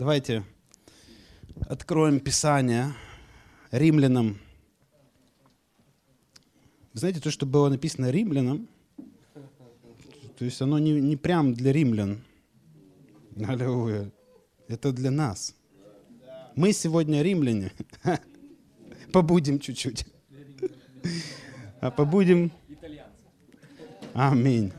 [0.00, 0.44] Давайте
[1.68, 2.94] откроем Писание
[3.70, 4.40] римлянам.
[6.94, 8.66] Знаете, то, что было написано римлянам,
[10.38, 12.22] то есть оно не, не прям для римлян.
[13.46, 14.10] Аллилуйя.
[14.68, 15.54] Это для нас.
[16.56, 17.70] Мы сегодня римляне.
[19.12, 20.06] Побудем чуть-чуть.
[21.82, 22.50] А побудем...
[24.14, 24.72] Аминь.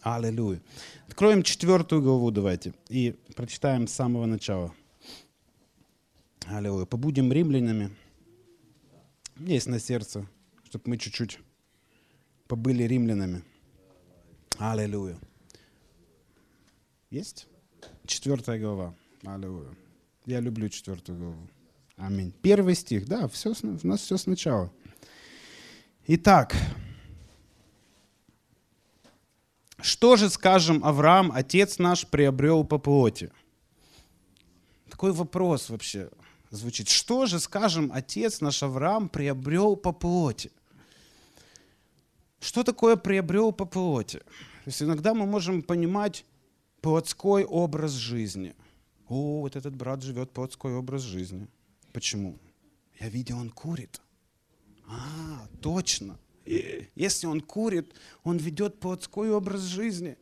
[0.00, 0.62] Аллилуйя.
[1.20, 4.74] Откроем четвертую главу давайте и прочитаем с самого начала.
[6.46, 6.86] Аллилуйя.
[6.86, 7.94] Побудем римлянами.
[9.36, 10.26] Есть на сердце,
[10.64, 11.38] чтобы мы чуть-чуть
[12.48, 13.44] побыли римлянами.
[14.56, 15.18] Аллилуйя.
[17.10, 17.48] Есть?
[18.06, 18.94] Четвертая глава.
[19.22, 19.76] Аллилуйя.
[20.24, 21.48] Я люблю четвертую главу.
[21.96, 22.32] Аминь.
[22.40, 23.06] Первый стих.
[23.06, 24.72] Да, все, у нас все сначала.
[26.06, 26.56] Итак,
[29.82, 33.30] что же, скажем, Авраам, отец наш, приобрел по плоти?
[34.88, 36.10] Такой вопрос вообще
[36.50, 36.88] звучит.
[36.88, 40.50] Что же, скажем, отец наш Авраам приобрел по плоти?
[42.40, 44.18] Что такое приобрел по плоти?
[44.18, 46.24] То есть иногда мы можем понимать
[46.80, 48.54] плотской образ жизни.
[49.08, 51.48] О, вот этот брат живет плотской образ жизни.
[51.92, 52.38] Почему?
[52.98, 54.00] Я видел, он курит.
[54.86, 56.18] А, точно.
[56.44, 60.16] Если он курит, он ведет плотской образ жизни.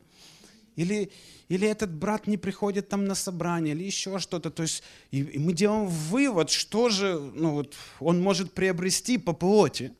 [0.75, 1.11] Или,
[1.49, 4.49] или этот брат не приходит там на собрание, или еще что-то.
[4.49, 9.33] То есть и, и мы делаем вывод, что же ну, вот, он может приобрести по
[9.33, 9.93] плоти.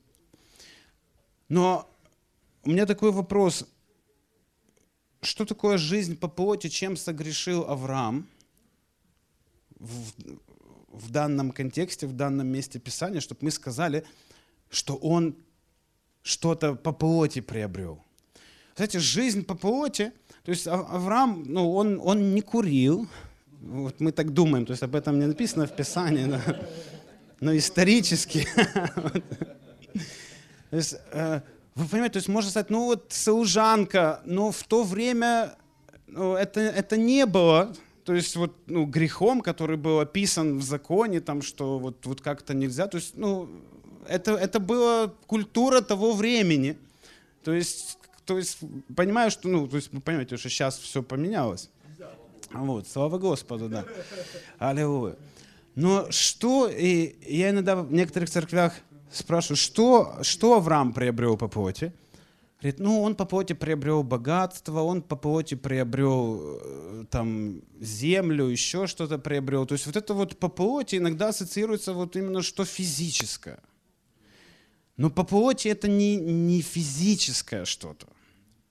[1.50, 1.90] Но
[2.64, 3.68] у меня такой вопрос.
[5.22, 8.30] Что такое жизнь по плоти, чем согрешил Авраам
[9.80, 10.14] в,
[10.88, 14.06] в данном контексте, в данном месте Писания, чтобы мы сказали,
[14.70, 15.36] что он
[16.24, 18.04] что-то по плоти приобрел.
[18.76, 20.12] Знаете, жизнь по плоти,
[20.44, 23.08] то есть Авраам, ну, он, он не курил,
[23.62, 26.42] вот мы так думаем, то есть об этом не написано в Писании, да,
[27.40, 28.48] но исторически.
[30.70, 31.42] То есть, э,
[31.74, 35.56] вы понимаете, то есть можно сказать, ну вот служанка, но в то время
[36.06, 37.74] ну, это, это не было,
[38.04, 42.54] то есть вот ну, грехом, который был описан в законе, там, что вот, вот как-то
[42.54, 43.50] нельзя, то есть, ну,
[44.08, 46.78] это, это была культура того времени.
[47.44, 48.60] То есть, то есть,
[48.96, 51.70] понимаю, что, ну, то есть, вы понимаете, что сейчас все поменялось.
[52.52, 53.86] Вот, слава Господу, да.
[54.58, 55.16] Аллилуйя.
[55.76, 58.74] Но что, и я иногда в некоторых церквях
[59.12, 61.94] спрашиваю, что, что Авраам приобрел по плоти?
[62.62, 68.86] Говорит, ну, он по плоти приобрел богатство, он по плоти приобрел э, там землю, еще
[68.86, 69.66] что-то приобрел.
[69.66, 73.60] То есть вот это вот по плоти иногда ассоциируется вот именно что физическое.
[75.00, 78.06] Но по плоти это не, не физическое что-то.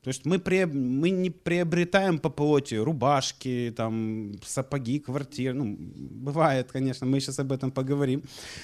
[0.03, 5.55] То есть мы, при, мы не приобретаем по плоти рубашки, там, сапоги, квартиры.
[5.55, 8.22] Ну, бывает, конечно, мы сейчас об этом поговорим.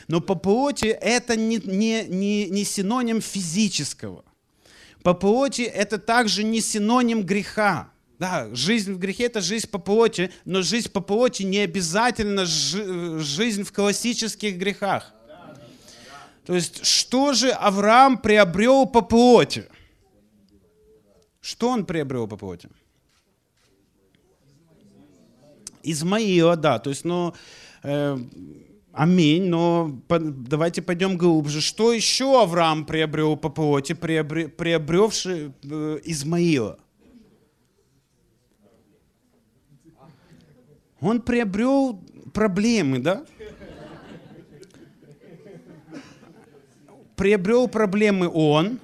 [0.09, 4.27] Но по плоти это не, не, не, не синоним физического.
[5.03, 7.89] По плоти это также не синоним греха.
[8.19, 13.63] Да, жизнь в грехе– это жизнь по плоти, но жизнь по плоти не обязательно жизнь
[13.63, 15.15] в классических грехах.
[16.45, 19.65] То есть, что же Авраам приобрел по плоти?
[21.41, 22.69] Что он приобрел по плоти?
[25.83, 26.79] Измаила, да.
[26.79, 27.35] То есть, ну,
[27.83, 28.19] э,
[28.93, 31.61] аминь, но по, давайте пойдем глубже.
[31.61, 36.79] Что еще Авраам приобрел по плоти, приобре, приобревший э, Измаила?
[41.01, 42.03] Он приобрел
[42.33, 43.25] проблемы, да?
[47.17, 48.79] Приобрел проблемы он,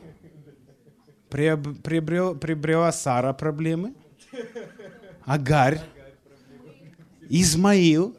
[1.28, 3.94] приобрел, приобрела Сара проблемы,
[5.24, 5.80] Агарь,
[7.28, 8.16] Измаил,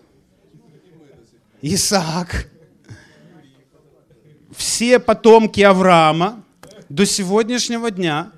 [1.62, 2.48] Исаак,
[4.56, 6.44] все потомки Авраама
[6.90, 8.32] до сегодняшнего дня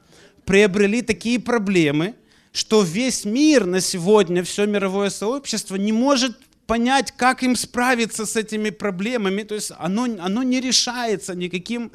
[0.46, 2.16] приобрели такие проблемы,
[2.52, 8.36] что весь мир на сегодня, все мировое сообщество не может понять, как им справиться с
[8.36, 9.44] этими проблемами.
[9.44, 11.92] То есть оно, оно не решается никаким,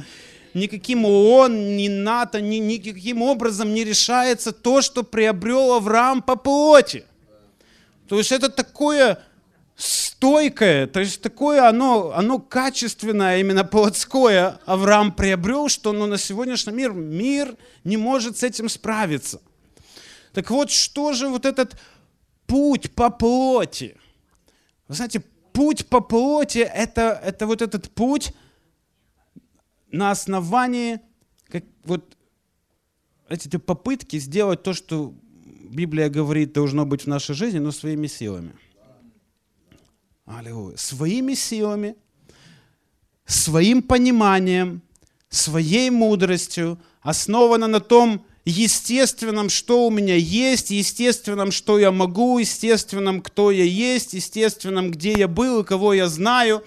[0.54, 7.04] никаким ООН, ни НАТО, ни, никаким образом не решается то, что приобрел Авраам по плоти.
[8.08, 9.22] То есть это такое
[9.76, 16.72] стойкое, то есть такое оно, оно качественное, именно плотское Авраам приобрел, что ну, на сегодняшний
[16.72, 19.40] мир мир не может с этим справиться.
[20.32, 21.78] Так вот, что же вот этот
[22.46, 23.96] путь по плоти–
[24.88, 25.20] вы знаете,
[25.52, 28.32] путь по плоти это, это вот этот путь
[29.90, 31.00] на основании
[31.48, 32.16] как, вот
[33.28, 35.14] эти попытки сделать то, что
[35.70, 38.52] Библия говорит, должно быть в нашей жизни, но своими силами.
[40.24, 40.76] Аллилуйя.
[40.76, 41.96] Своими силами,
[43.26, 44.82] своим пониманием,
[45.28, 53.20] своей мудростью, основано на том естественном, что у меня есть, естественном, что я могу, естественном,
[53.20, 56.64] кто я есть, естественном, где я был и кого я знаю,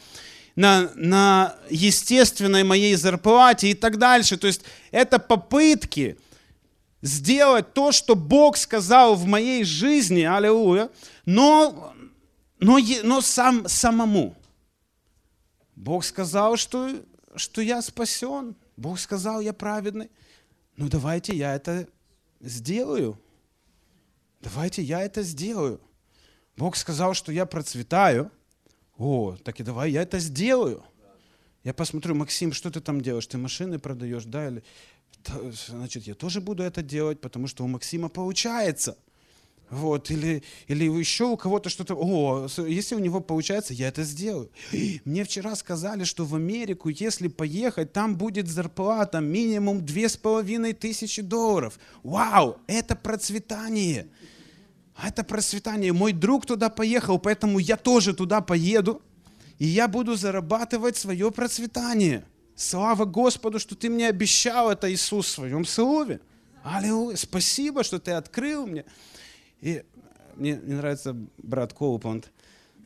[0.55, 4.37] на, на естественной моей зарплате и так дальше.
[4.37, 4.61] То есть
[4.91, 6.17] это попытки
[7.01, 10.89] сделать то, что Бог сказал в моей жизни, аллилуйя,
[11.25, 11.93] но,
[12.59, 14.35] но, но сам, самому.
[15.75, 16.91] Бог сказал, что,
[17.35, 18.55] что я спасен.
[18.77, 20.09] Бог сказал, я праведный.
[20.81, 21.87] Ну давайте я это
[22.39, 23.15] сделаю.
[24.41, 25.79] Давайте я это сделаю.
[26.57, 28.31] Бог сказал, что я процветаю.
[28.97, 30.83] О, так и давай я это сделаю.
[31.63, 33.27] Я посмотрю, Максим, что ты там делаешь?
[33.27, 34.47] Ты машины продаешь, да?
[34.47, 34.63] Или...
[35.67, 38.97] Значит, я тоже буду это делать, потому что у Максима получается–
[39.71, 44.51] вот, или, или еще у кого-то что-то, о, если у него получается, я это сделаю.
[45.05, 50.73] Мне вчера сказали, что в Америку, если поехать, там будет зарплата минимум две с половиной
[50.73, 51.79] тысячи долларов.
[52.03, 54.07] Вау, это процветание.
[55.01, 55.93] Это процветание.
[55.93, 59.01] Мой друг туда поехал, поэтому я тоже туда поеду,
[59.57, 62.25] и я буду зарабатывать свое процветание.
[62.57, 66.19] Слава Господу, что ты мне обещал это, Иисус, в своем слове.
[66.61, 67.15] Аллилуйя.
[67.15, 68.83] Спасибо, что ты открыл мне.
[69.61, 69.83] И
[70.35, 72.31] мне, мне нравится брат Коупанд.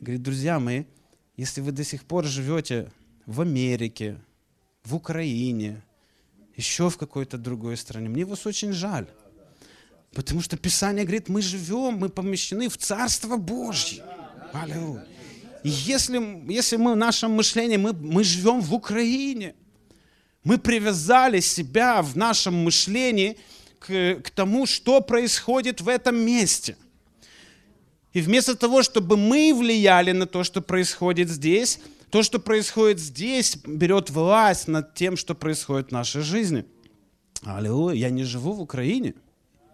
[0.00, 0.84] Говорит, друзья мои,
[1.36, 2.92] если вы до сих пор живете
[3.24, 4.20] в Америке,
[4.84, 5.82] в Украине,
[6.54, 9.06] еще в какой-то другой стране, мне вас очень жаль.
[10.12, 14.04] Потому что Писание говорит, мы живем, мы помещены в Царство Божье.
[14.52, 15.06] Аллилуйя.
[15.64, 19.54] Если, если мы в нашем мышлении, мы, мы живем в Украине,
[20.44, 23.38] мы привязали себя в нашем мышлении–
[23.86, 26.76] к, тому, что происходит в этом месте.
[28.12, 31.80] И вместо того, чтобы мы влияли на то, что происходит здесь,
[32.10, 36.64] то, что происходит здесь, берет власть над тем, что происходит в нашей жизни.
[37.44, 39.14] Аллилуйя, я не живу в Украине.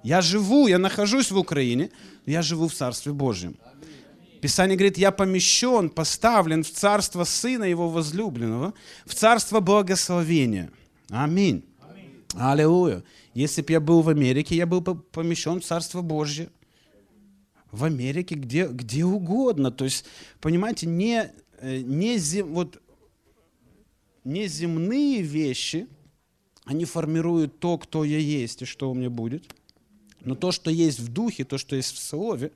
[0.02, 1.90] Я живу, я нахожусь в Украине,
[2.26, 3.56] я живу в Царстве Божьем.
[4.40, 8.74] Писание говорит, я помещен, поставлен в царство Сына Его возлюбленного,
[9.06, 10.72] в царство благословения.
[11.08, 11.64] Аминь.
[11.88, 12.24] Аминь.
[12.34, 13.04] Аллилуйя.
[13.34, 16.50] Если бы я был в Америке, я был помещен в Царство Божье.
[17.70, 19.70] В Америке, где, где угодно.
[19.70, 20.04] То есть,
[20.40, 22.82] понимаете, не, э, не, зем, вот,
[24.24, 25.88] не земные вещи,
[26.64, 29.44] они формируют то, кто я есть и что у меня будет.
[30.20, 32.52] Но то, что есть в духе, то, что есть в слове,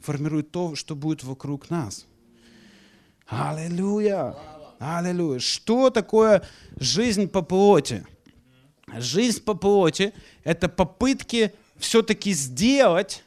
[0.00, 2.06] формирует то, что будет вокруг нас.
[3.26, 4.34] Аллилуйя!
[4.78, 5.38] Аллилуйя!
[5.38, 6.42] Что такое
[6.76, 8.06] жизнь по плоти?
[8.96, 10.12] Жизнь по плоти–
[10.44, 13.24] это попытки все-таки сделать,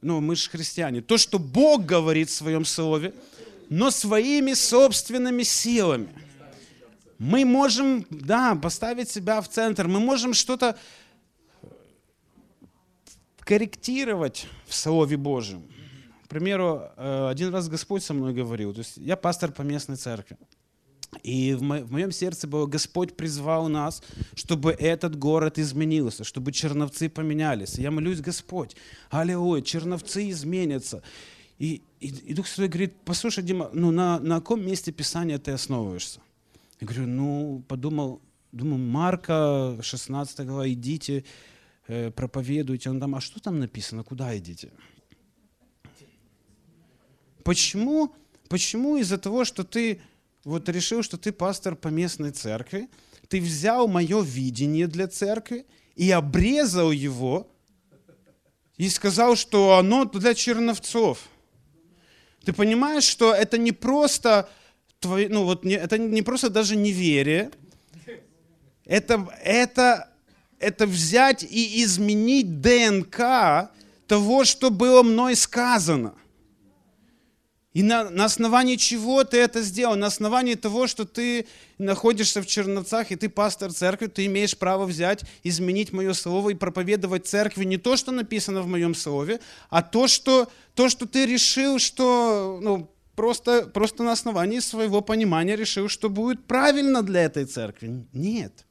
[0.00, 3.12] ну, мы же христиане, то, что Бог говорит в своем слове,
[3.68, 6.08] но своими собственными силами.
[7.18, 10.78] Мы можем, да, поставить себя в центр, мы можем что-то
[13.40, 15.62] корректировать в Слове Божьем.
[16.24, 19.96] К примеру, э, один раз Господь со мной говорил, то есть я пастор по местной
[19.96, 20.36] церкви.
[21.22, 24.02] И в, мо- в моем сердце было, Господь призвал нас,
[24.34, 27.78] чтобы этот город изменился, чтобы черновцы поменялись.
[27.78, 28.76] Я молюсь, Господь,
[29.10, 31.02] аллилуйя, черновцы изменятся.
[31.58, 35.52] И, и, и Дух Святой говорит, послушай, Дима, ну на, на каком месте Писания ты
[35.52, 36.20] основываешься?
[36.80, 38.20] Я говорю, ну, подумал,
[38.52, 41.24] думаю, Марка 16 глава, идите,
[41.88, 42.90] э, проповедуйте.
[42.90, 44.70] Он там, а что там написано, куда идите?
[47.42, 48.12] Почему,
[48.48, 50.00] почему из-за того, что ты
[50.46, 52.88] вот решил, что ты пастор по местной церкви,
[53.28, 57.50] ты взял мое видение для церкви и обрезал его
[58.76, 61.28] и сказал, что оно для черновцов.
[62.44, 64.48] Ты понимаешь, что это не просто
[65.00, 67.50] твое, ну вот не, это не просто даже неверие,
[68.84, 70.10] это, это,
[70.60, 73.72] это взять и изменить ДНК
[74.06, 76.14] того, что было мной сказано–
[77.76, 79.96] и на, на основании чего ты это сделал?
[79.96, 84.86] На основании того, что ты находишься в Черновцах, и ты пастор церкви, ты имеешь право
[84.86, 89.82] взять, изменить мое слово и проповедовать церкви не то, что написано в моем слове, а
[89.82, 95.90] то, что, то, что ты решил, что ну, просто, просто на основании своего понимания решил,
[95.90, 98.06] что будет правильно для этой церкви.
[98.14, 98.64] Нет.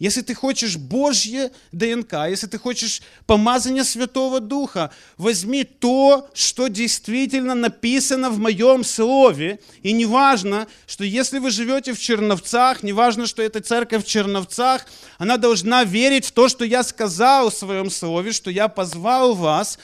[0.00, 7.54] Если ты хочешь Божье ДНК, если ты хочешь помазания Святого Духа, возьми то, что действительно
[7.54, 9.60] написано в моем слове.
[9.82, 14.08] И не важно, что если вы живете в Черновцах, не важно, что это церковь в
[14.08, 14.86] Черновцах,
[15.18, 19.78] она должна верить в то, что я сказал в своем слове, что я позвал вас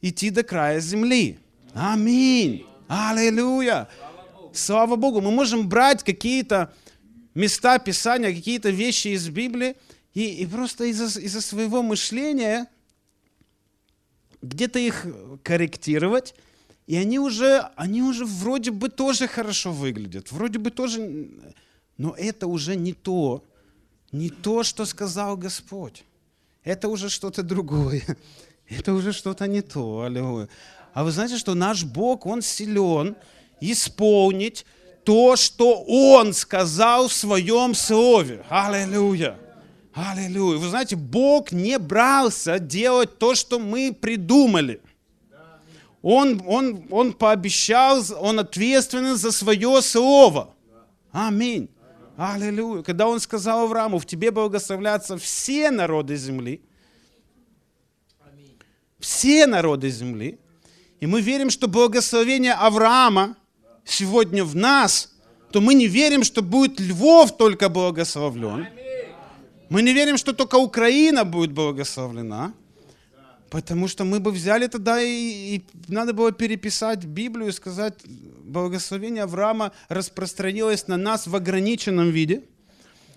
[0.00, 1.38] идти до края земли.
[1.74, 2.64] Аминь.
[2.88, 3.88] Аллилуйя.
[4.54, 5.20] Слава Богу.
[5.20, 6.72] Мы можем брать какие-то
[7.34, 9.76] места Писания, какие-то вещи из Библии,
[10.12, 12.68] и, и просто из-за из своего мышления
[14.42, 15.06] где-то их
[15.42, 16.34] корректировать,
[16.86, 21.30] и они уже, они уже вроде бы тоже хорошо выглядят, вроде бы тоже,
[21.96, 23.42] но это уже не то,
[24.12, 26.04] не то, что сказал Господь.
[26.62, 28.02] Это уже что-то другое.
[28.68, 30.02] Это уже что-то не то.
[30.02, 30.48] Аллилуйя.
[30.94, 33.16] А вы знаете, что наш Бог, Он силен
[33.60, 34.64] исполнить
[35.04, 38.44] то, что Он сказал в Своем Слове.
[38.48, 39.38] Аллилуйя.
[39.92, 40.58] Аллилуйя.
[40.58, 44.80] Вы знаете, Бог не брался делать то, что мы придумали.
[46.02, 50.54] Он, он, он пообещал, Он ответственен за свое Слово.
[51.12, 51.70] Аминь.
[52.16, 52.82] Аллилуйя.
[52.82, 56.60] Когда Он сказал Аврааму, в тебе благословлятся все народы земли,
[58.98, 60.38] все народы земли,
[61.00, 63.36] и мы верим, что благословение Авраама
[63.84, 65.14] сегодня в нас,
[65.50, 68.66] то мы не верим, что будет Львов только благословлен.
[69.68, 72.52] Мы не верим, что только Украина будет благословлена.
[73.50, 75.08] Потому что мы бы взяли тогда и,
[75.56, 77.94] и надо было переписать Библию и сказать,
[78.42, 82.42] благословение Авраама распространилось на нас в ограниченном виде.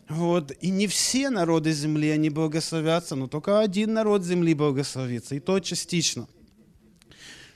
[0.09, 0.51] Вот.
[0.61, 5.59] И не все народы земли, они благословятся, но только один народ земли благословится, и то
[5.59, 6.27] частично.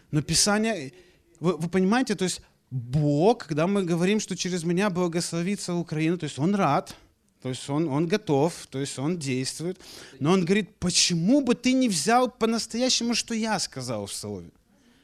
[0.10, 0.92] Но Писание,
[1.40, 2.42] вы, вы понимаете, то есть
[2.72, 6.96] Бог, когда мы говорим, что через меня благословится Украина, то есть Он рад,
[7.42, 9.80] то есть он, он готов, то есть он действует.
[10.20, 14.52] Но он говорит, почему бы ты не взял по-настоящему, что я сказал в слове?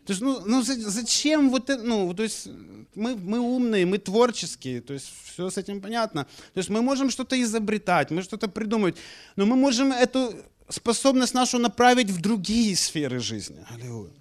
[0.05, 2.47] То есть, ну, ну зачем вот это, ну, то есть
[2.95, 6.25] мы, мы умные, мы творческие, то есть все с этим понятно.
[6.53, 8.95] То есть мы можем что-то изобретать, мы что-то придумывать,
[9.35, 10.33] но мы можем эту
[10.69, 13.65] способность нашу направить в другие сферы жизни.
[13.69, 14.13] Аллилуйя.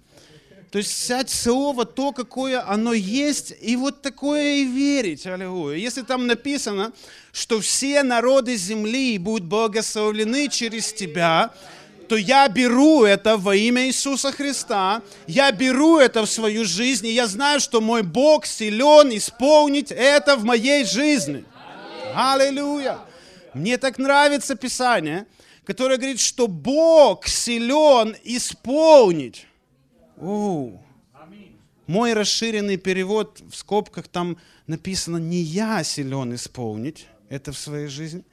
[0.71, 5.25] То есть взять слово, то, какое оно есть, и вот такое и верить.
[5.25, 5.77] Аллилуйя.
[5.77, 6.91] Если там написано,
[7.31, 11.51] что все народы земли будут благословлены через тебя,
[12.09, 17.13] то я беру это во имя Иисуса Христа, я беру это в свою жизнь, и
[17.13, 21.45] я знаю, что мой Бог силен исполнить это в моей жизни.
[22.13, 22.99] Аллилуйя.
[23.53, 25.27] Мне так нравится Писание,
[25.65, 29.46] которое говорит, что Бог силен исполнить
[30.19, 30.79] о,
[31.87, 38.23] мой расширенный перевод в скобках там написано не я силен исполнить это в своей жизни,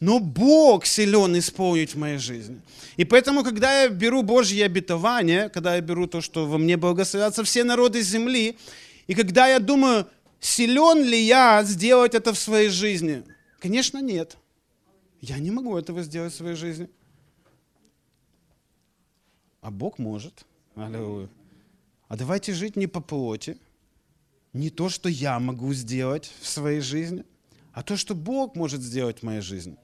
[0.00, 2.60] но Бог силен исполнить в моей жизни.
[2.96, 7.44] И поэтому, когда я беру Божье обетование, когда я беру то, что во мне благословятся
[7.44, 8.56] все народы земли,
[9.06, 10.06] и когда я думаю,
[10.40, 13.24] силен ли я сделать это в своей жизни,
[13.58, 14.36] конечно, нет.
[15.20, 16.88] Я не могу этого сделать в своей жизни.
[19.60, 20.44] А Бог может.
[20.78, 21.28] Аллилуйя.
[22.08, 23.58] А давайте жить не по плоти,
[24.52, 27.24] не то, что я могу сделать в своей жизни,
[27.72, 29.76] а то, что Бог может сделать в моей жизни.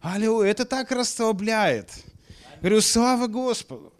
[0.00, 1.90] Аллилуйя, это так расслабляет.
[2.60, 3.92] Говорю, слава Господу,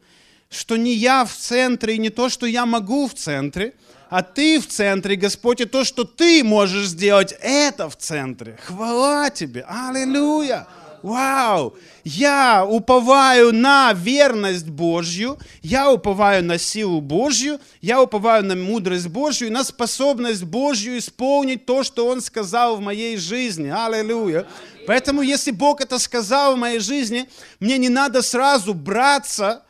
[0.49, 3.75] что не я в центре, и не то, что я могу в центре,
[4.09, 8.59] а ты в центре, Господь, и то, что ты можешь сделать, это в центре.
[8.63, 10.67] Хвала тебе, аллилуйя.
[11.03, 11.77] Вау!
[12.05, 19.53] Я уповаю на верность Божью, я уповаю на силу Божью, я уповаю на мудрость Божью,
[19.53, 23.69] на способность Божью исполнить то, что Он сказал в моей жизни.
[23.69, 24.47] Аллилуйя!
[24.87, 27.29] Поэтому, если Бог это сказал в моей жизни,
[27.61, 29.63] мне не надо сразу браться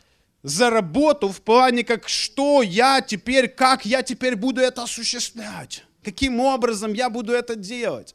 [0.43, 6.41] за работу в плане, как что я теперь, как я теперь буду это осуществлять, каким
[6.41, 8.15] образом я буду это делать.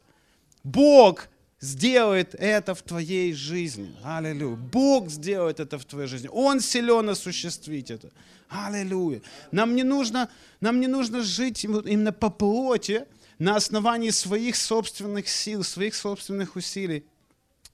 [0.62, 1.28] Бог
[1.64, 3.94] сделает это в твоей жизни.
[4.04, 4.56] Аллилуйя.
[4.56, 6.28] Бог сделает это в твоей жизни.
[6.30, 8.10] Он силен осуществить это.
[8.48, 9.22] Аллилуйя.
[9.50, 10.30] Нам не нужно,
[10.60, 13.06] нам не нужно жить именно по плоти,
[13.38, 17.04] на основании своих собственных сил, своих собственных усилий.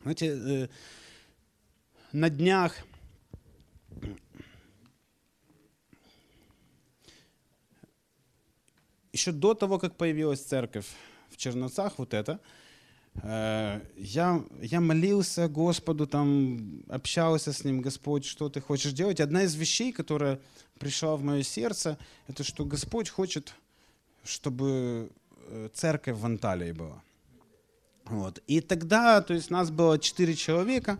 [0.02, 0.68] Знаете, э,
[2.12, 2.76] на днях
[9.12, 10.86] еще до того, как появилась церковь
[11.28, 12.38] в Черновцах, вот это–
[13.22, 19.20] я, я молился Господу, там, общался с Ним, Господь, что ты хочешь делать.
[19.20, 20.38] Одна из вещей, которая
[20.78, 21.98] пришла в мое сердце,
[22.28, 23.54] это что Господь хочет,
[24.24, 25.10] чтобы
[25.48, 27.02] э, церковь в Анталии была.
[28.06, 28.42] Вот.
[28.46, 30.98] И тогда, то есть нас было четыре человека,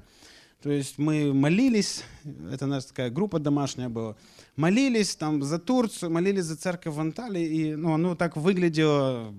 [0.62, 2.05] то есть мы молились,
[2.52, 4.17] это наша такая группа домашняя была,
[4.57, 9.35] молились там за Турцию, молились за церковь в Анталии, и ну, оно так выглядело,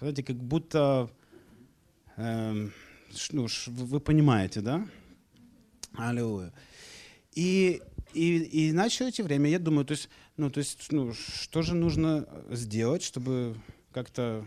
[0.00, 1.17] знаете, как будто, э,
[2.18, 4.86] ну, вы понимаете, да?
[5.94, 6.52] Аллилуйя.
[7.34, 7.80] И,
[8.12, 11.74] и, и начало эти время, я думаю, то есть, ну, то есть, ну, что же
[11.74, 13.56] нужно сделать, чтобы
[13.92, 14.44] как-то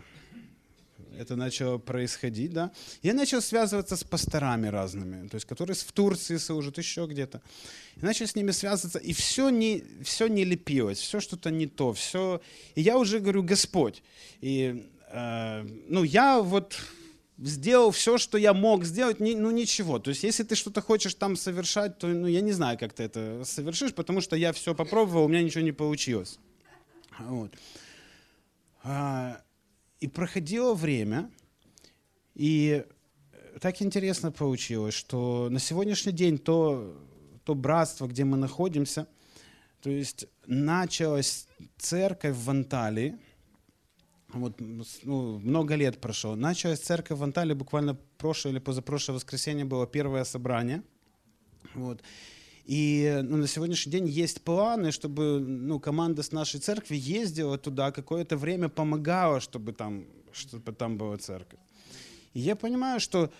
[1.18, 2.72] это начало происходить, да.
[3.02, 7.40] Я начал связываться с пасторами разными, то есть, которые в Турции служат, еще где-то.
[7.96, 11.92] И начал с ними связываться, и все не, все не лепилось, все что-то не то,
[11.92, 12.40] все.
[12.74, 14.02] И я уже говорю, Господь,
[14.40, 16.78] и, э, ну, я вот
[17.42, 19.98] сделал все, что я мог сделать, ну ничего.
[19.98, 23.02] То есть, если ты что-то хочешь там совершать, то ну, я не знаю, как ты
[23.02, 26.38] это совершишь, потому что я все попробовал, у меня ничего не получилось.
[27.18, 27.52] Вот.
[28.84, 29.40] А,
[30.00, 31.30] и проходило время,
[32.34, 32.84] и
[33.60, 36.96] так интересно получилось, что на сегодняшний день то,
[37.44, 39.06] то братство, где мы находимся,
[39.82, 43.18] то есть началась церковь в Анталии,
[44.32, 49.86] вот ну, много лет прошло, началась церковь в Анталии, буквально прошлое или позапрошлое воскресенье было
[49.86, 50.82] первое собрание.
[51.74, 52.02] Вот.
[52.64, 57.90] И ну, на сегодняшний день есть планы, чтобы ну, команда с нашей церкви ездила туда,
[57.90, 61.60] какое-то время помогала, чтобы там, чтобы там была церковь.
[62.34, 63.32] И я понимаю, что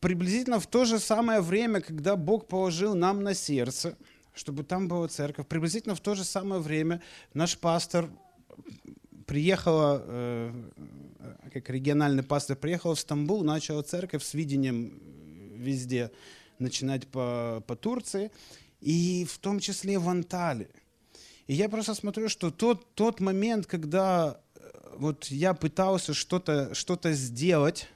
[0.00, 3.96] приблизительно в то же самое время, когда Бог положил нам на сердце,
[4.32, 7.02] чтобы там была церковь, приблизительно в то же самое время
[7.34, 8.08] наш пастор
[9.28, 10.52] приехала, э,
[11.52, 15.00] как региональный пастор, приехал в Стамбул, начала церковь с видением
[15.54, 16.10] везде
[16.58, 18.32] начинать по, по Турции
[18.80, 20.70] и в том числе в Анталии.
[21.46, 24.60] И я просто смотрю, что тот, тот момент, когда э,
[24.96, 27.86] вот я пытался что-то что сделать,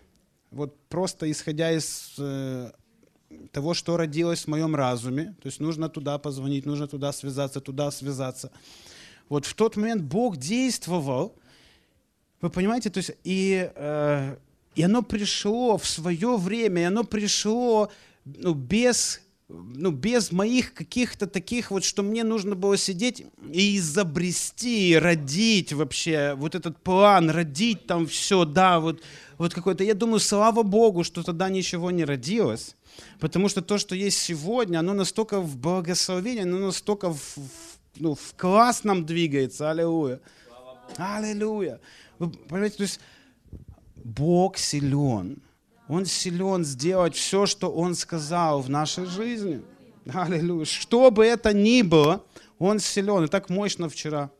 [0.51, 2.73] вот просто исходя из э,
[3.53, 7.91] того, что родилось в моем разуме, то есть нужно туда позвонить, нужно туда связаться, туда
[7.91, 8.51] связаться.
[9.29, 11.35] Вот в тот момент Бог действовал,
[12.41, 14.37] вы понимаете, то есть и, э,
[14.75, 17.91] и оно пришло в свое время, и оно пришло
[18.25, 19.21] ну, без
[19.52, 26.35] ну, без моих каких-то таких вот, что мне нужно было сидеть и изобрести, родить вообще
[26.37, 29.02] вот этот план, родить там все, да, вот,
[29.39, 29.85] вот какой-то.
[29.85, 32.76] Я думаю, слава Богу, что тогда ничего не родилось,
[33.21, 37.37] потому что то, что есть сегодня, оно настолько в благословении, оно настолько в,
[37.97, 40.21] ну, в класс нам двигается, аллилуйя.
[40.97, 41.81] Аллилуйя.
[42.19, 43.00] Вы понимаете, то есть
[43.97, 45.43] Бог силен.
[45.89, 49.63] Он силен сделать все, что Он сказал в нашей жизни.
[50.13, 50.65] Аллилуйя.
[50.65, 52.25] Что бы это ни было,
[52.59, 53.25] Он силен.
[53.25, 54.31] И так мощно вчера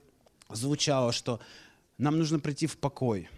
[0.49, 1.41] звучало, что
[1.99, 3.29] нам нужно прийти в покой.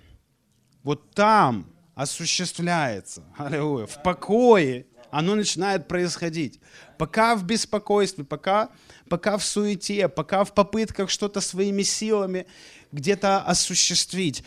[0.83, 4.87] Вот там осуществляется, аллилуйя, в покое
[5.19, 6.61] оно начинает происходить.
[6.99, 8.71] Пока в беспокойстве, пока,
[9.09, 12.47] пока в суете, пока в попытках что-то своими силами
[12.93, 14.45] где-то осуществить,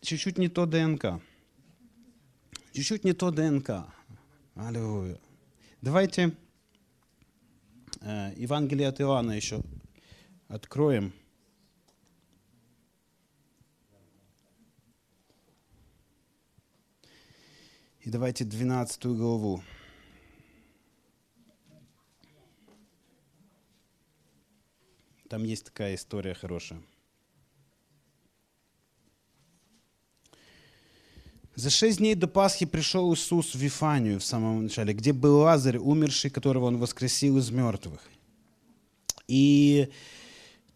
[0.00, 1.20] чуть-чуть не то ДНК
[2.76, 3.86] чуть-чуть не то ДНК.
[4.54, 5.18] Аллилуйя.
[5.80, 6.36] Давайте
[8.02, 9.62] э, Евангелие от Иоанна еще
[10.48, 11.14] откроем.
[18.06, 19.64] И давайте 12 главу.
[25.28, 26.80] Там есть такая история хорошая.
[31.56, 35.78] За шесть дней до Пасхи пришел Иисус в Вифанию в самом начале, где был Лазарь,
[35.78, 38.08] умерший, которого он воскресил из мертвых.
[39.26, 39.90] И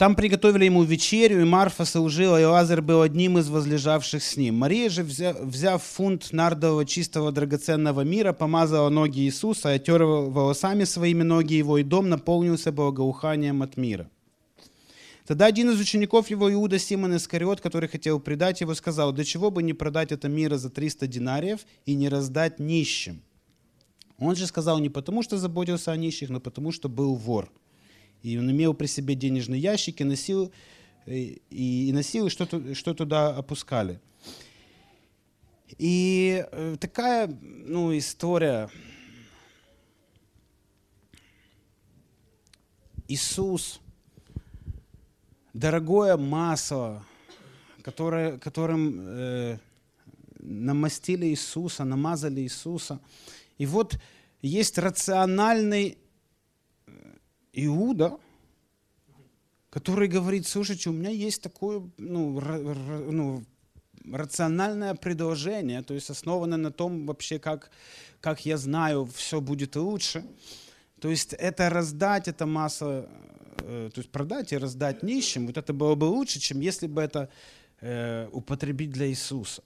[0.00, 4.54] там приготовили ему вечерю, и Марфа служила, и Лазарь был одним из возлежавших с ним.
[4.54, 11.22] Мария же, взяв, взяв фунт нардового чистого драгоценного мира, помазала ноги Иисуса, отерла волосами своими
[11.22, 14.08] ноги его, и дом наполнился благоуханием от мира.
[15.26, 19.50] Тогда один из учеников его, Иуда Симон Искариот, который хотел предать его, сказал, «До чего
[19.50, 23.20] бы не продать это мира за 300 динариев и не раздать нищим?»
[24.16, 27.52] Он же сказал не потому, что заботился о нищих, но потому, что был вор.
[28.22, 30.52] И он имел при себе денежные ящики, носил,
[31.06, 34.00] и, и носил, и что, что туда опускали.
[35.78, 38.68] И э, такая ну, история.
[43.08, 43.80] Иисус
[45.52, 47.04] дорогое масло,
[47.82, 49.58] которое, которым э,
[50.38, 53.00] намастили Иисуса, намазали Иисуса.
[53.58, 53.98] И вот
[54.42, 55.96] есть рациональный э,
[57.52, 58.18] Иуда,
[59.70, 63.44] который говорит, слушайте, у меня есть такое, ну, ну
[64.04, 67.70] рациональное предложение, то есть основано на том вообще, как,
[68.20, 70.24] как я знаю, все будет лучше.
[71.00, 73.08] То есть это раздать, это масса,
[73.58, 77.00] э, то есть продать и раздать нищим, вот это было бы лучше, чем если бы
[77.00, 77.30] это
[77.80, 79.62] э, употребить для Иисуса.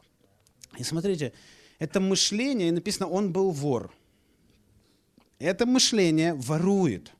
[0.79, 1.33] И смотрите,
[1.79, 3.93] это мышление, и написано, он был вор.
[5.39, 7.13] Это мышление ворует.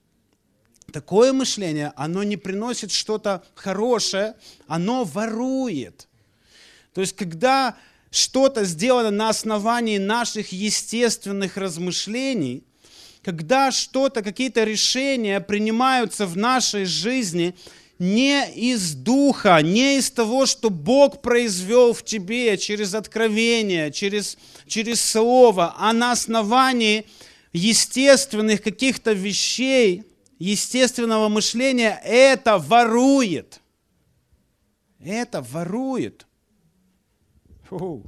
[0.91, 4.35] Такое мышление, оно не приносит что-то хорошее,
[4.67, 6.07] оно ворует.
[6.93, 7.75] То есть, когда
[8.11, 12.63] что-то сделано на основании наших естественных размышлений,
[13.23, 17.55] когда что-то, какие-то решения принимаются в нашей жизни
[17.99, 25.01] не из духа, не из того, что Бог произвел в тебе через откровение, через, через
[25.01, 27.05] слово, а на основании
[27.51, 30.03] естественных каких-то вещей,
[30.39, 33.61] естественного мышления, это ворует.
[34.99, 36.25] Это ворует.
[37.69, 38.03] Фу.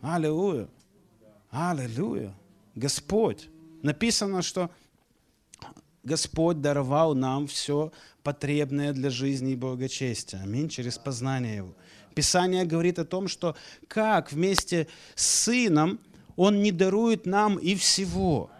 [0.00, 0.68] Аллилуйя.
[1.50, 2.34] Аллилуйя.
[2.74, 3.48] Господь.
[3.82, 4.70] Написано, что
[6.02, 10.40] Господь даровал нам все потребное для жизни и благочестия.
[10.42, 10.68] Аминь.
[10.68, 11.74] Через познание Его.
[12.14, 13.56] Писание говорит о том, что
[13.88, 15.98] как вместе с Сыном
[16.36, 18.50] Он не дарует нам и всего.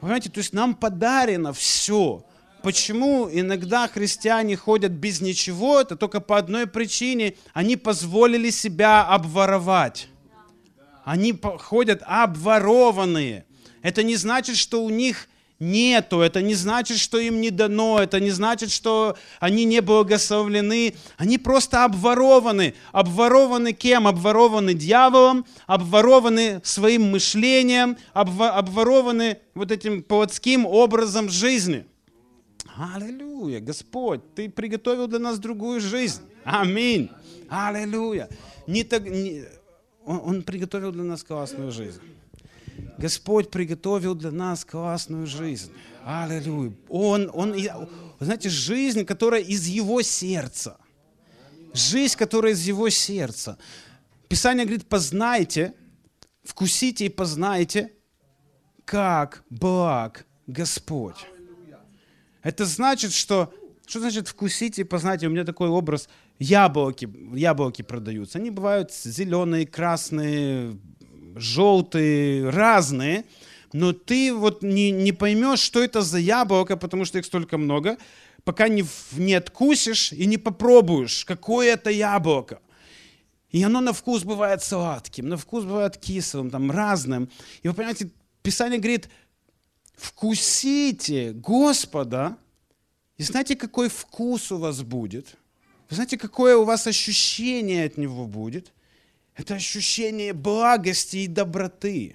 [0.00, 2.24] Понимаете, то есть нам подарено все.
[2.62, 5.80] Почему иногда христиане ходят без ничего?
[5.80, 7.34] Это только по одной причине.
[7.52, 10.08] Они позволили себя обворовать.
[11.04, 13.44] Они ходят обворованные.
[13.82, 15.28] Это не значит, что у них
[15.60, 20.94] нету, это не значит, что им не дано, это не значит, что они не благословлены.
[21.18, 22.74] Они просто обворованы.
[22.92, 24.08] Обворованы кем?
[24.08, 31.86] Обворованы дьяволом, обворованы своим мышлением, обворованы вот этим плотским образом жизни.
[32.76, 36.22] Аллилуйя, Господь, Ты приготовил для нас другую жизнь.
[36.44, 37.10] Аминь.
[37.48, 38.28] Аллилуйя.
[38.66, 39.44] Не так, не,
[40.04, 42.00] он, он приготовил для нас классную жизнь.
[43.00, 45.72] Господь приготовил для нас классную жизнь.
[46.04, 46.74] Аллилуйя.
[46.88, 47.56] Он, он,
[48.20, 50.76] знаете, жизнь, которая из Его сердца.
[51.72, 53.56] Жизнь, которая из Его сердца.
[54.28, 55.72] Писание говорит, познайте,
[56.44, 57.92] вкусите и познайте,
[58.84, 61.26] как благ Господь.
[62.42, 63.52] Это значит, что...
[63.86, 65.26] Что значит вкусите и познайте?
[65.26, 66.08] У меня такой образ.
[66.38, 68.38] Яблоки, яблоки продаются.
[68.38, 70.78] Они бывают зеленые, красные,
[71.36, 73.24] желтые, разные.
[73.72, 77.98] Но ты вот не, не поймешь, что это за яблоко, потому что их столько много,
[78.44, 82.60] пока не, не откусишь и не попробуешь, какое это яблоко.
[83.50, 87.28] И оно на вкус бывает сладким, на вкус бывает кислым, там разным.
[87.62, 88.10] И вы понимаете,
[88.42, 89.08] Писание говорит,
[89.96, 92.36] вкусите Господа,
[93.16, 95.36] и знаете, какой вкус у вас будет?
[95.90, 98.72] Вы знаете, какое у вас ощущение от Него будет?
[99.40, 102.14] Это ощущение благости и доброты.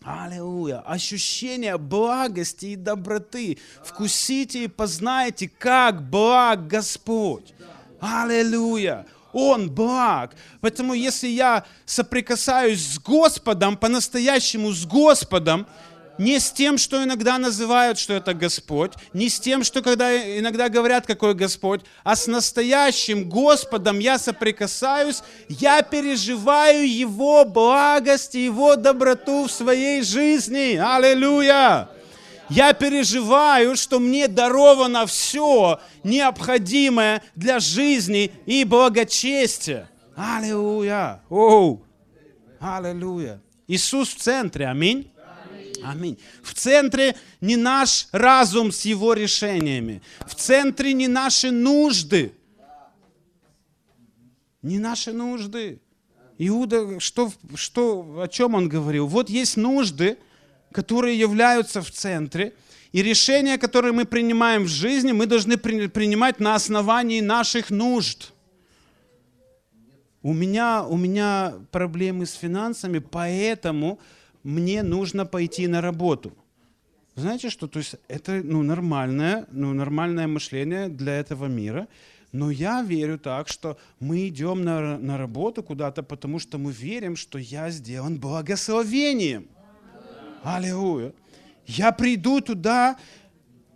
[0.00, 0.78] Аллилуйя.
[0.78, 3.58] Ощущение благости и доброты.
[3.82, 7.52] Вкусите и познайте, как благ Господь.
[7.98, 9.06] Аллилуйя.
[9.32, 10.36] Он благ.
[10.60, 15.66] Поэтому если я соприкасаюсь с Господом, по-настоящему с Господом,
[16.18, 20.68] не с тем, что иногда называют, что это Господь, не с тем, что когда иногда
[20.68, 28.76] говорят, какой Господь, а с настоящим Господом я соприкасаюсь, я переживаю Его благость и Его
[28.76, 30.76] доброту в своей жизни.
[30.76, 31.88] Аллилуйя!
[32.50, 39.88] Я переживаю, что мне даровано все необходимое для жизни и благочестия.
[40.14, 41.22] Аллилуйя!
[41.30, 41.82] Оу!
[42.60, 43.40] Аллилуйя!
[43.66, 45.10] Иисус в центре, аминь.
[45.84, 46.18] Аминь.
[46.42, 50.02] В центре не наш разум с его решениями.
[50.26, 52.32] В центре не наши нужды.
[54.62, 55.80] Не наши нужды.
[56.38, 59.06] Иуда, что, что, о чем он говорил?
[59.06, 60.16] Вот есть нужды,
[60.72, 62.54] которые являются в центре,
[62.90, 68.32] и решения, которые мы принимаем в жизни, мы должны принимать на основании наших нужд.
[70.22, 73.98] У меня, у меня проблемы с финансами, поэтому
[74.44, 76.32] мне нужно пойти на работу.
[77.16, 77.66] Знаете что?
[77.66, 81.88] То есть это ну, нормальное, ну, нормальное мышление для этого мира.
[82.32, 87.16] Но я верю так, что мы идем на, на работу куда-то, потому что мы верим,
[87.16, 89.46] что я сделан благословением.
[90.42, 91.12] Аллилуйя.
[91.66, 92.96] Я приду туда,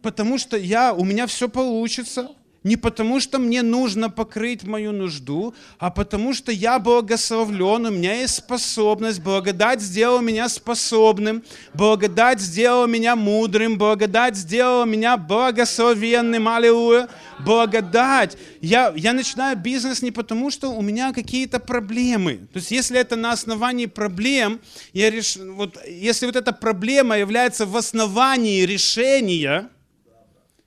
[0.03, 2.31] потому что я, у меня все получится.
[2.69, 8.15] Не потому, что мне нужно покрыть мою нужду, а потому, что я благословлен, у меня
[8.15, 17.09] есть способность, благодать сделала меня способным, благодать сделала меня мудрым, благодать сделала меня благословенным, аллилуйя,
[17.39, 18.37] благодать.
[18.61, 22.49] Я, я начинаю бизнес не потому, что у меня какие-то проблемы.
[22.53, 24.61] То есть, если это на основании проблем,
[24.93, 25.37] я реш...
[25.37, 29.71] вот, если вот эта проблема является в основании решения,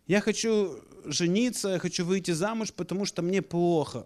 [0.08, 4.06] я хочу жениться, я хочу выйти замуж, потому что мне плохо.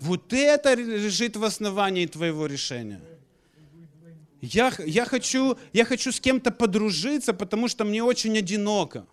[0.00, 3.00] Вот это лежит в основании твоего решения.
[4.42, 9.06] Я, я, хочу, я хочу с кем-то подружиться, потому что мне очень одиноко.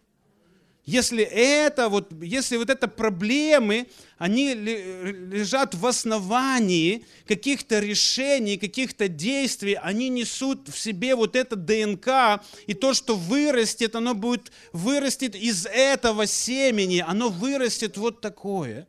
[0.85, 9.75] Если это, вот, если вот это проблемы, они лежат в основании каких-то решений, каких-то действий,
[9.75, 15.67] они несут в себе вот это ДНК, и то, что вырастет, оно будет, вырастет из
[15.67, 18.87] этого семени, оно вырастет вот такое.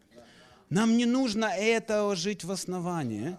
[0.70, 3.36] Нам не нужно это ложить в основании.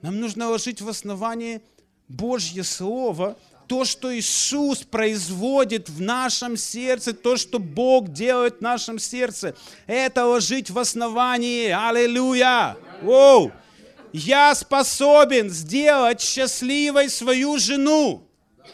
[0.00, 1.60] Нам нужно ложить в основании
[2.08, 3.36] Божье Слово–
[3.70, 9.54] то, что Иисус производит в нашем сердце, то, что Бог делает в нашем сердце,
[9.86, 11.68] это ложить в основании.
[11.68, 12.76] Аллилуйя!
[13.00, 13.52] Воу!
[14.12, 18.26] Я способен сделать счастливой свою жену.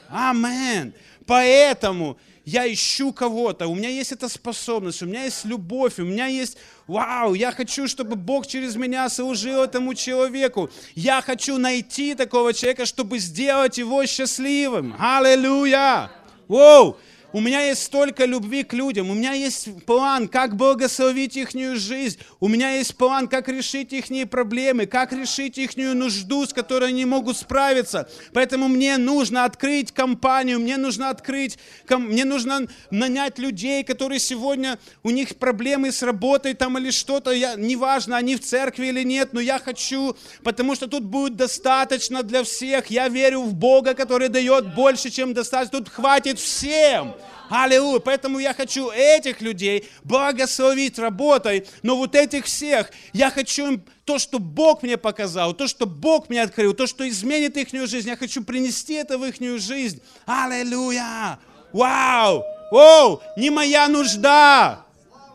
[0.09, 0.95] Амен.
[1.27, 6.27] Поэтому я ищу кого-то, у меня есть эта способность, у меня есть любовь, у меня
[6.27, 6.57] есть,
[6.87, 10.71] вау, я хочу, чтобы Бог через меня служил этому человеку.
[10.95, 14.95] Я хочу найти такого человека, чтобы сделать его счастливым.
[14.97, 16.13] Аллилуйя!
[16.47, 16.97] Воу!
[17.37, 22.19] У меня есть столько любви к людям, у меня есть план, как благословить их жизнь,
[22.41, 27.05] у меня есть план, как решить их проблемы, как решить их нужду, с которой они
[27.05, 28.09] могут справиться.
[28.33, 31.59] Поэтому мне нужно открыть компанию, мне нужно открыть,
[31.91, 37.55] мне нужно нанять людей, которые сегодня, у них проблемы с работой там или что-то, я,
[37.55, 42.45] неважно, они в церкви или нет, но я хочу, потому что тут будет достаточно для
[42.45, 42.87] всех.
[42.87, 45.81] Я верю в Бога, который дает больше, чем достаточно.
[45.81, 47.15] Тут хватит всем.
[47.49, 48.01] Аллилуйя.
[48.01, 54.19] Поэтому я хочу этих людей благословить работой, но вот этих всех я хочу им то,
[54.19, 58.17] что Бог мне показал, то, что Бог мне открыл, то, что изменит их жизнь, я
[58.17, 60.01] хочу принести это в их жизнь.
[60.27, 61.39] Аллилуйя!
[61.73, 62.45] Вау!
[62.71, 63.21] Оу!
[63.37, 64.85] Не моя нужда!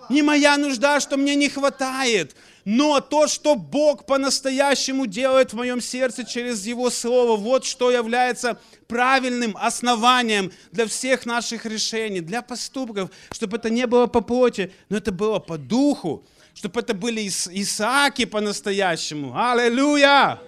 [0.09, 5.81] Не моя нужда, что мне не хватает но то, что Бог по-настоящему делает в моем
[5.81, 13.09] сердце через Его Слово, вот что является правильным основанием для всех наших решений, для поступков,
[13.31, 18.25] чтобы это не было по плоти, но это было по духу, чтобы это были Исааки
[18.25, 19.33] по-настоящему.
[19.35, 20.39] Аллилуйя!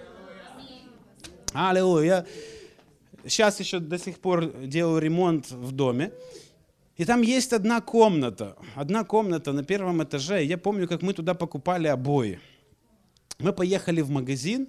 [1.52, 2.26] Аллилуйя!
[3.26, 6.12] Сейчас еще до сих пор делаю ремонт в доме.
[6.96, 10.44] И там есть одна комната, одна комната на первом этаже.
[10.44, 12.38] Я помню, как мы туда покупали обои.
[13.38, 14.68] Мы поехали в магазин,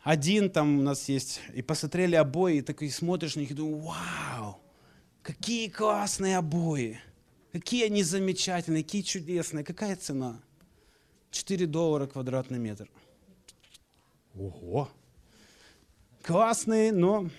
[0.00, 3.84] один там у нас есть, и посмотрели обои, и такой смотришь на них и думаешь,
[3.84, 4.60] вау,
[5.22, 7.00] какие классные обои,
[7.52, 10.40] какие они замечательные, какие чудесные, какая цена?
[11.30, 12.90] 4 доллара квадратный метр.
[14.34, 14.90] Ого!
[16.22, 17.30] Классные, но...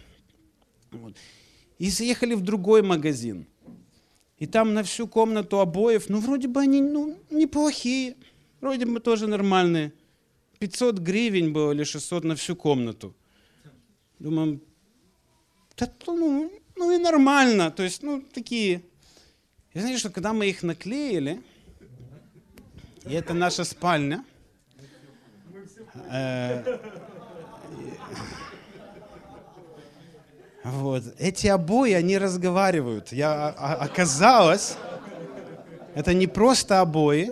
[0.91, 1.17] Вот.
[1.79, 3.45] И заехали в другой магазин–
[4.43, 8.17] и там на всю комнату обоев, ну, вроде бы они, ну, неплохие,
[8.59, 9.93] вроде бы тоже нормальные.
[10.59, 13.15] 500 гривен было или 600 на всю комнату.
[14.19, 14.61] Думаем,
[15.77, 18.81] да, ну, ну и нормально, то есть, ну, такие.
[19.73, 21.41] И знаете, что когда мы их наклеили,
[23.05, 24.25] и это наша спальня,
[26.11, 26.79] э,
[30.63, 31.03] Вот.
[31.19, 33.11] Эти обои, они разговаривают.
[33.11, 34.77] Я, а, оказалось,
[35.93, 37.29] это не просто обои,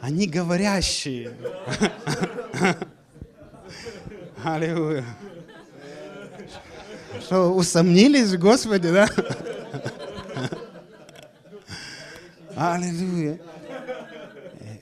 [0.00, 1.32] они говорящие.
[4.44, 5.04] Аллилуйя.
[7.20, 9.08] Что, усомнились в Господе, да?
[12.74, 13.38] Аллилуйя.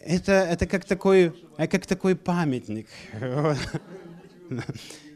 [0.04, 2.88] Это, это как, такой, как такой памятник.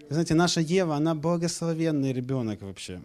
[0.09, 3.01] Знаете, наша Ева, она благословенный ребенок вообще.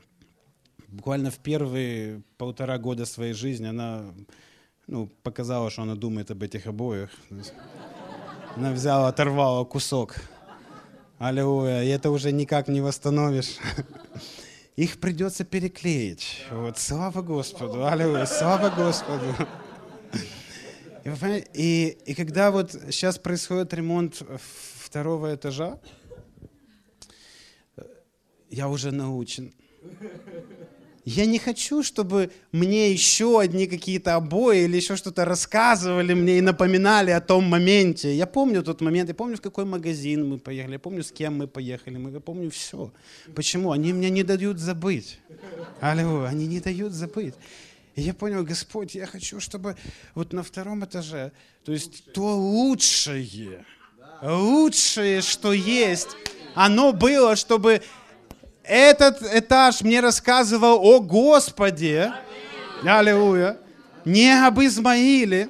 [0.88, 4.14] Буквально в первые полтора года своей жизни она
[4.86, 7.10] ну, показала, что она думает об этих обоих.
[8.56, 10.16] Она взяла, оторвала кусок.
[11.18, 11.84] Аллилуйя.
[11.84, 13.58] И это уже никак не восстановишь.
[14.76, 16.44] Их придется переклеить.
[16.52, 17.88] Вот, слава Господу.
[17.88, 18.26] Аллилуйя.
[18.26, 19.36] Слава Господу.
[21.04, 21.10] И,
[21.56, 24.22] и, и когда вот сейчас происходит ремонт
[24.86, 25.80] второго этажа,
[28.52, 29.54] я уже научен.
[31.06, 36.42] я не хочу, чтобы мне еще одни какие-то обои или еще что-то рассказывали мне и
[36.42, 38.16] напоминали о том моменте.
[38.16, 41.38] Я помню тот момент, я помню, в какой магазин мы поехали, я помню, с кем
[41.38, 42.92] мы поехали, я помню все.
[43.36, 43.72] Почему?
[43.72, 45.20] Они мне не дают забыть.
[45.80, 47.34] Алло, они не дают забыть.
[47.96, 49.76] И я понял, Господь, я хочу, чтобы
[50.16, 51.32] вот на втором этаже,
[51.66, 53.66] то есть то лучшее,
[54.22, 56.10] лучшее, что есть,
[56.54, 57.82] оно было, чтобы
[58.64, 62.14] этот этаж мне рассказывал о Господе,
[62.84, 63.58] аллилуйя,
[64.06, 65.50] не об Измаиле,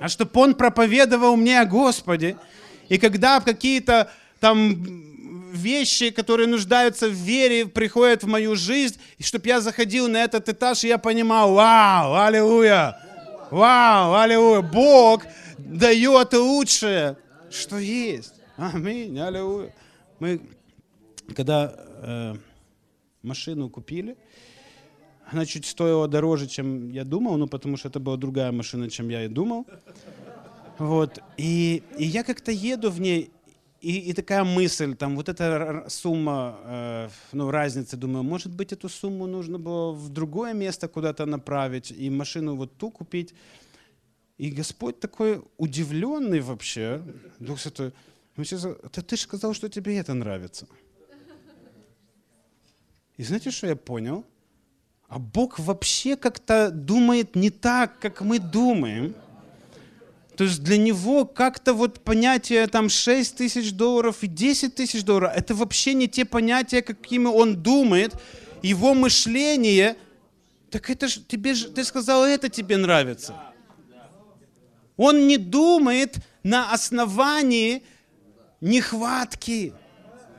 [0.00, 2.36] а чтобы он проповедовал мне о Господе.
[2.88, 4.10] И когда какие-то
[4.40, 4.84] там
[5.52, 10.48] вещи, которые нуждаются в вере, приходят в мою жизнь, и чтобы я заходил на этот
[10.48, 12.98] этаж, и я понимал, вау, аллилуйя,
[13.50, 15.24] вау, аллилуйя, Бог
[15.58, 17.16] дает лучшее,
[17.50, 18.34] что есть.
[18.56, 19.72] Аминь, аллилуйя.
[20.18, 20.40] Мы,
[21.34, 22.34] когда э,
[23.22, 24.16] машину купили.
[25.32, 29.08] Она чуть стоила дороже, чем я думал, ну потому что это была другая машина, чем
[29.08, 29.66] я и думал.
[30.78, 31.18] Вот.
[31.38, 33.30] И, и я как-то еду в ней,
[33.80, 38.88] и, и такая мысль, там вот эта сумма, э, ну разница, думаю, может быть эту
[38.88, 43.34] сумму нужно было в другое место куда-то направить и машину вот ту купить.
[44.36, 47.02] И Господь такой удивленный вообще,
[47.38, 47.92] Дух Святой,
[48.36, 50.66] ты, ты же сказал, что тебе это нравится.
[53.16, 54.24] И знаете, что я понял?
[55.08, 59.14] А Бог вообще как-то думает не так, как мы думаем.
[60.36, 65.32] То есть для него как-то вот понятие там 6 тысяч долларов и 10 тысяч долларов,
[65.36, 68.14] это вообще не те понятия, какими он думает.
[68.62, 69.96] Его мышление,
[70.70, 73.36] так это же, тебе же, ты сказал, это тебе нравится.
[74.96, 77.84] Он не думает на основании
[78.60, 79.72] нехватки.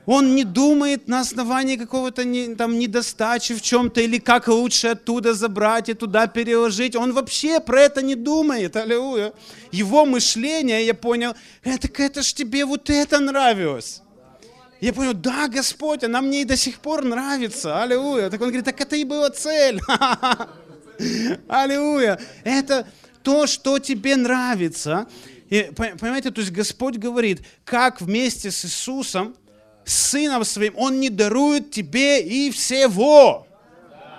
[0.06, 5.34] Он не думает на основании какого-то не, там, недостачи в чем-то или как лучше оттуда
[5.34, 6.94] забрать и туда переложить.
[6.94, 8.76] Он вообще про это не думает.
[8.76, 9.32] Аллилуйя.
[9.72, 14.00] Его мышление, я понял, это, это ж тебе вот это нравилось.
[14.80, 17.82] Я понял, да, Господь, она мне и до сих пор нравится.
[17.82, 18.30] Аллилуйя.
[18.30, 19.80] Так он говорит, так это и была цель.
[21.48, 22.20] Аллилуйя.
[22.44, 22.86] Это
[23.24, 25.08] то, что тебе нравится.
[25.50, 29.34] И, понимаете, то есть Господь говорит, как вместе с Иисусом
[29.86, 33.46] Сыном Своим, Он не дарует тебе и всего.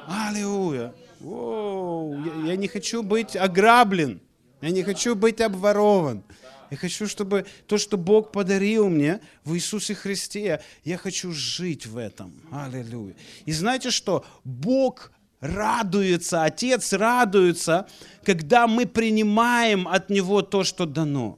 [0.07, 0.93] Аллилуйя.
[1.19, 4.21] я, я не хочу быть ограблен.
[4.61, 6.23] Я не хочу быть обворован.
[6.69, 11.97] Я хочу, чтобы то, что Бог подарил мне в Иисусе Христе, я хочу жить в
[11.97, 12.33] этом.
[12.51, 13.15] Аллилуйя.
[13.45, 14.25] И знаете что?
[14.43, 17.87] Бог радуется, Отец радуется,
[18.23, 21.37] когда мы принимаем от Него то, что дано.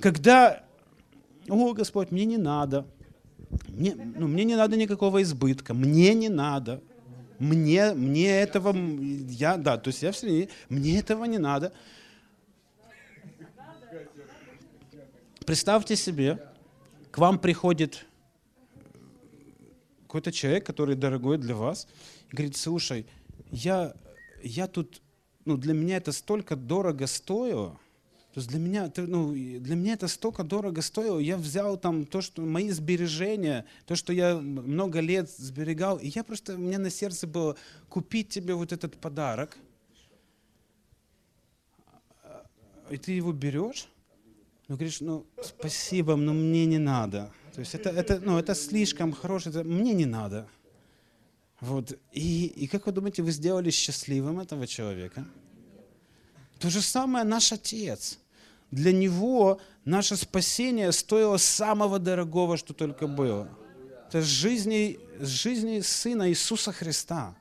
[0.00, 0.62] Когда,
[1.48, 2.86] о, Господь, мне не надо,
[3.68, 6.82] мне, ну, мне не надо никакого избытка, мне не надо.
[7.38, 8.74] Мне, мне этого,
[9.28, 11.72] я, да, то есть я все, мне этого не надо.
[15.44, 16.42] Представьте себе,
[17.10, 18.06] к вам приходит
[20.02, 21.86] какой-то человек, который дорогой для вас,
[22.30, 23.06] и говорит, слушай,
[23.50, 23.94] я,
[24.42, 25.02] я тут,
[25.44, 27.78] ну, для меня это столько дорого стоило,
[28.36, 31.18] то есть для меня, ну, для меня это столько дорого стоило.
[31.18, 36.22] Я взял там то, что мои сбережения, то, что я много лет сберегал, и я
[36.22, 37.56] просто, у меня на сердце было
[37.88, 39.56] купить тебе вот этот подарок.
[42.90, 43.88] И ты его берешь,
[44.68, 47.32] ну говоришь, ну спасибо, но мне не надо.
[47.54, 50.46] То есть это, это, ну, это слишком хорошее, это, мне не надо.
[51.60, 51.98] Вот.
[52.12, 55.26] И, и как вы думаете, вы сделали счастливым этого человека?
[56.58, 58.18] То же самое наш Отец
[58.70, 63.48] для него наше спасение стоило самого дорогого, что только было.
[64.08, 67.34] Это жизни, жизни Сына Иисуса Христа.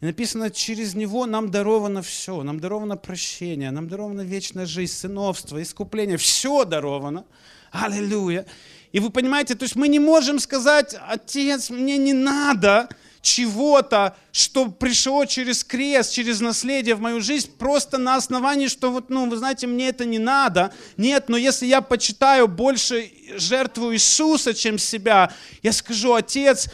[0.00, 2.42] И написано, через Него нам даровано все.
[2.42, 6.16] Нам даровано прощение, нам дарована вечная жизнь, сыновство, искупление.
[6.16, 7.24] Все даровано.
[7.70, 8.46] Аллилуйя.
[8.92, 12.88] И вы понимаете, то есть мы не можем сказать, Отец, мне не надо,
[13.24, 19.08] чего-то, что пришло через крест, через наследие в мою жизнь, просто на основании, что вот,
[19.08, 20.74] ну, вы знаете, мне это не надо.
[20.98, 25.32] Нет, но если я почитаю больше жертву Иисуса, чем себя,
[25.62, 26.68] я скажу, Отец,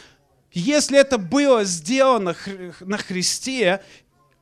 [0.53, 2.35] если это было сделано
[2.81, 3.85] на Христе,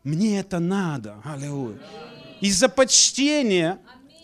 [0.02, 1.20] мне это надо.
[1.24, 1.78] Аллилуйя.
[2.40, 3.78] Из-за почтения,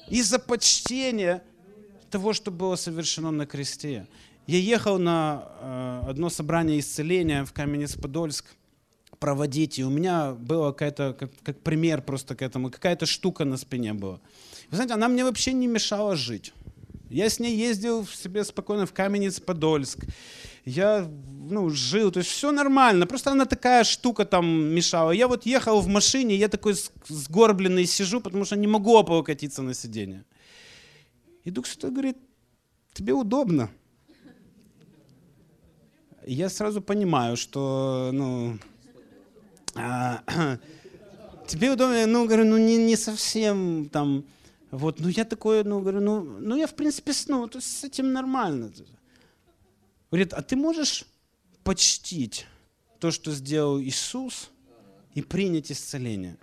[0.09, 1.43] из-за почтения
[2.11, 4.07] того, что было совершено на кресте.
[4.47, 8.45] Я ехал на э, одно собрание исцеления в Каменец-Подольск
[9.19, 13.57] проводить, и у меня была какая-то, как, как пример просто к этому, какая-то штука на
[13.57, 14.21] спине была.
[14.71, 16.53] Вы знаете, она мне вообще не мешала жить.
[17.09, 20.05] Я с ней ездил себе спокойно в Каменец-Подольск.
[20.67, 21.09] я
[21.51, 25.11] ну, жил, то есть все нормально, просто она такая штука там мешала.
[25.11, 26.75] Я вот ехал в машине, я такой
[27.09, 30.25] сгорбленный сижу, потому что не могу облокотиться на сиденье.
[31.45, 32.17] И Дух Святой говорит,
[32.93, 33.71] тебе удобно.
[36.27, 38.59] Я сразу понимаю, что, ну,
[39.75, 40.23] а,
[41.47, 44.25] тебе удобно, ну, говорю, ну, не, не совсем там,
[44.71, 48.13] вот, ну, я такой, ну, говорю, ну, ну, я, в принципе, ну, то с этим
[48.13, 48.73] нормально.
[50.11, 51.05] Говорит, а ты можешь
[51.63, 52.47] почтить
[53.01, 54.51] то, что сделал Иисус,
[55.15, 56.37] и принять исцеление?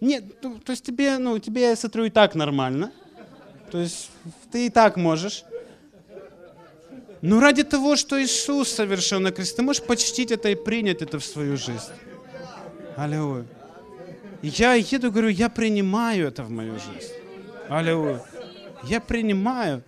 [0.00, 2.92] Нет, ну, то есть тебе, ну, тебе, я смотрю, и так нормально.
[3.70, 4.10] То есть
[4.50, 5.44] ты и так можешь.
[7.22, 11.18] Но ради того, что Иисус совершил на кресте, ты можешь почтить это и принять это
[11.18, 11.92] в свою жизнь.
[12.96, 13.46] Аллилуйя.
[14.42, 17.12] Я еду, говорю, я принимаю это в мою жизнь.
[17.68, 18.22] Аллилуйя.
[18.82, 19.82] Я принимаю.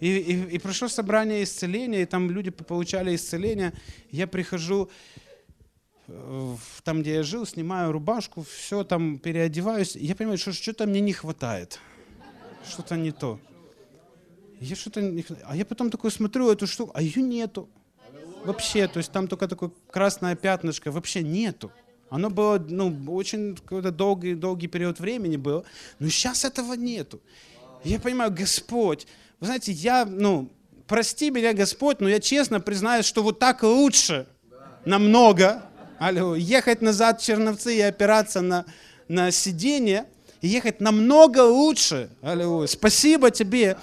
[0.00, 3.72] И, и, и прошло собрание исцеления, и там люди получали исцеление.
[4.10, 4.88] Я прихожу
[6.08, 9.94] э, там, где я жил, снимаю рубашку, все там переодеваюсь.
[9.96, 11.80] Я понимаю, что что-то мне не хватает
[12.68, 13.38] что-то не то.
[14.62, 15.24] Я что-то не...
[15.44, 17.68] А я потом такой смотрю эту штуку, а ее нету.
[18.44, 21.72] Вообще, то есть там только такое красное пятнышко, вообще нету.
[22.10, 25.64] Оно было, ну, очень какой-то долгий, долгий период времени было,
[25.98, 27.20] но сейчас этого нету.
[27.84, 29.06] Я понимаю, Господь,
[29.40, 30.48] вы знаете, я, ну,
[30.86, 34.26] прости меня, Господь, но я честно признаюсь, что вот так лучше,
[34.84, 35.62] намного,
[35.98, 38.66] алло, ехать назад в Черновцы и опираться на,
[39.08, 40.06] на сиденье,
[40.40, 42.10] ехать намного лучше.
[42.20, 42.66] Аллилуйя.
[42.66, 43.76] Спасибо тебе.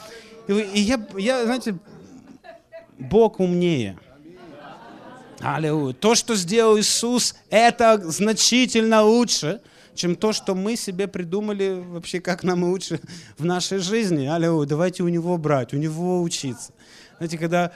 [0.49, 1.77] И, я, я, знаете,
[2.97, 3.99] Бог умнее.
[5.39, 5.93] Аллилуйя.
[5.93, 9.61] То, что сделал Иисус, это значительно лучше,
[9.93, 12.99] чем то, что мы себе придумали вообще, как нам лучше
[13.37, 14.25] в нашей жизни.
[14.25, 14.67] Аллилуйя.
[14.67, 16.73] Давайте у Него брать, у Него учиться.
[17.17, 17.71] Знаете, когда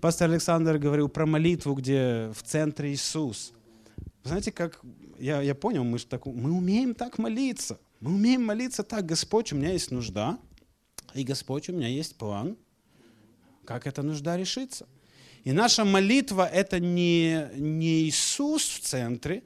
[0.00, 3.52] пастор Александр говорил про молитву, где в центре Иисус,
[4.22, 4.80] знаете, как
[5.18, 7.78] я, я понял, мы, так, мы умеем так молиться.
[8.00, 10.38] Мы умеем молиться так, Господь, у меня есть нужда,
[11.18, 12.56] и Господь, у меня есть план,
[13.64, 14.86] как эта нужда решится.
[15.44, 19.42] И наша молитва– это не, не Иисус в центре,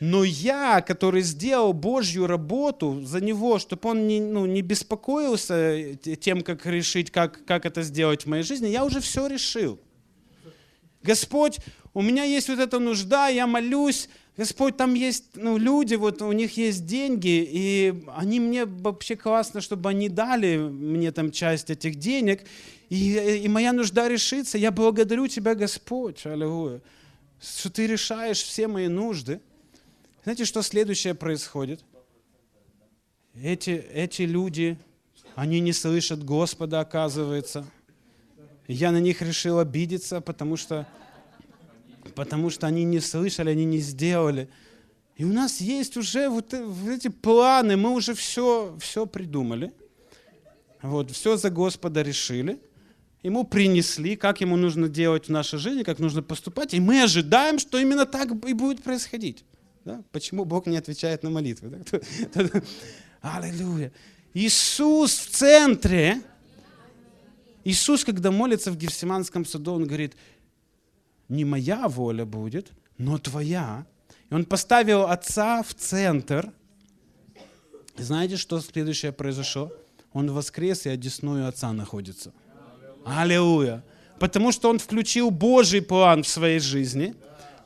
[0.00, 6.42] но я, который сделал Божью работу за него, чтобы он не, ну, не беспокоился тем,
[6.42, 9.80] как решить, как, как это сделать в моей жизни, я уже все решил.
[11.02, 11.58] Господь,
[11.92, 16.32] у меня есть вот эта нужда, я молюсь, Господь, там есть ну, люди, вот у
[16.32, 21.96] них есть деньги, и они мне вообще классно, чтобы они дали мне там часть этих
[21.96, 22.42] денег,
[22.88, 24.58] и, и моя нужда решится.
[24.58, 26.80] Я благодарю Тебя, Господь, аллилуйя,
[27.40, 29.40] что Ты решаешь все мои нужды.
[30.24, 31.84] Знаете, что следующее происходит?
[33.40, 34.78] Эти, эти люди,
[35.36, 37.64] они не слышат Господа, оказывается.
[38.66, 40.88] Я на них решил обидеться, потому что
[42.14, 44.48] потому что они не слышали, они не сделали.
[45.16, 49.72] И у нас есть уже вот эти планы, мы уже все, все придумали.
[50.82, 52.60] Вот, все за Господа решили.
[53.22, 56.74] Ему принесли, как ему нужно делать в нашей жизни, как нужно поступать.
[56.74, 59.44] И мы ожидаем, что именно так и будет происходить.
[59.84, 60.02] Да?
[60.12, 61.82] Почему Бог не отвечает на молитвы?
[62.34, 62.50] Да?
[63.22, 63.92] Аллилуйя.
[64.34, 66.20] Иисус в центре.
[67.64, 70.14] Иисус, когда молится в Гефсиманском саду, Он говорит,
[71.28, 73.86] не моя воля будет, но твоя.
[74.30, 76.50] И он поставил отца в центр.
[77.98, 79.72] И знаете, что следующее произошло?
[80.12, 82.32] Он воскрес и одесную отца находится.
[83.04, 83.82] Аллилуйя.
[84.18, 87.14] Потому что он включил Божий план в своей жизни,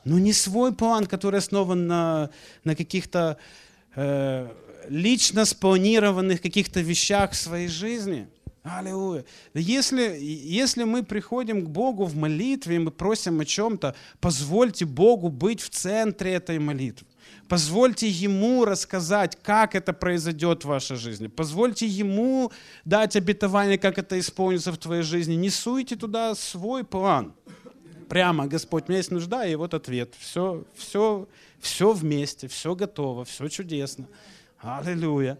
[0.03, 2.31] но не свой план, который основан на,
[2.63, 3.37] на каких-то
[3.95, 4.49] э,
[4.87, 8.27] лично спланированных каких-то вещах в своей жизни–
[8.63, 9.23] Аллилуйя.
[9.53, 15.29] Если, если мы приходим к Богу в молитве, и мы просим о чем-то, позвольте Богу
[15.29, 17.07] быть в центре этой молитвы.
[17.47, 21.27] Позвольте Ему рассказать, как это произойдет в вашей жизни.
[21.27, 22.51] Позвольте Ему
[22.85, 25.35] дать обетование, как это исполнится в твоей жизни.
[25.35, 27.33] Не суйте туда свой план.
[28.09, 30.15] Прямо, Господь, у меня есть нужда, и вот ответ.
[30.19, 31.27] Все, все,
[31.59, 34.07] все вместе, все готово, все чудесно.
[34.59, 35.37] Аллилуйя.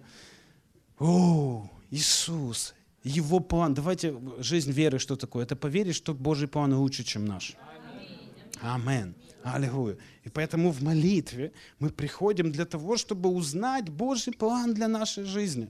[0.99, 3.73] О, Иисус, его план.
[3.73, 5.43] Давайте, жизнь веры что такое?
[5.43, 7.55] Это поверить, что Божий план лучше, чем наш.
[8.61, 9.15] Амин.
[9.43, 9.97] Аллилуйя.
[10.25, 15.69] И поэтому в молитве мы приходим для того, чтобы узнать Божий план для нашей жизни.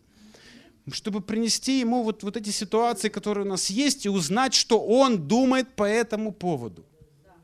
[0.92, 5.28] Чтобы принести Ему вот, вот эти ситуации, которые у нас есть, и узнать, что Он
[5.28, 6.84] думает по этому поводу.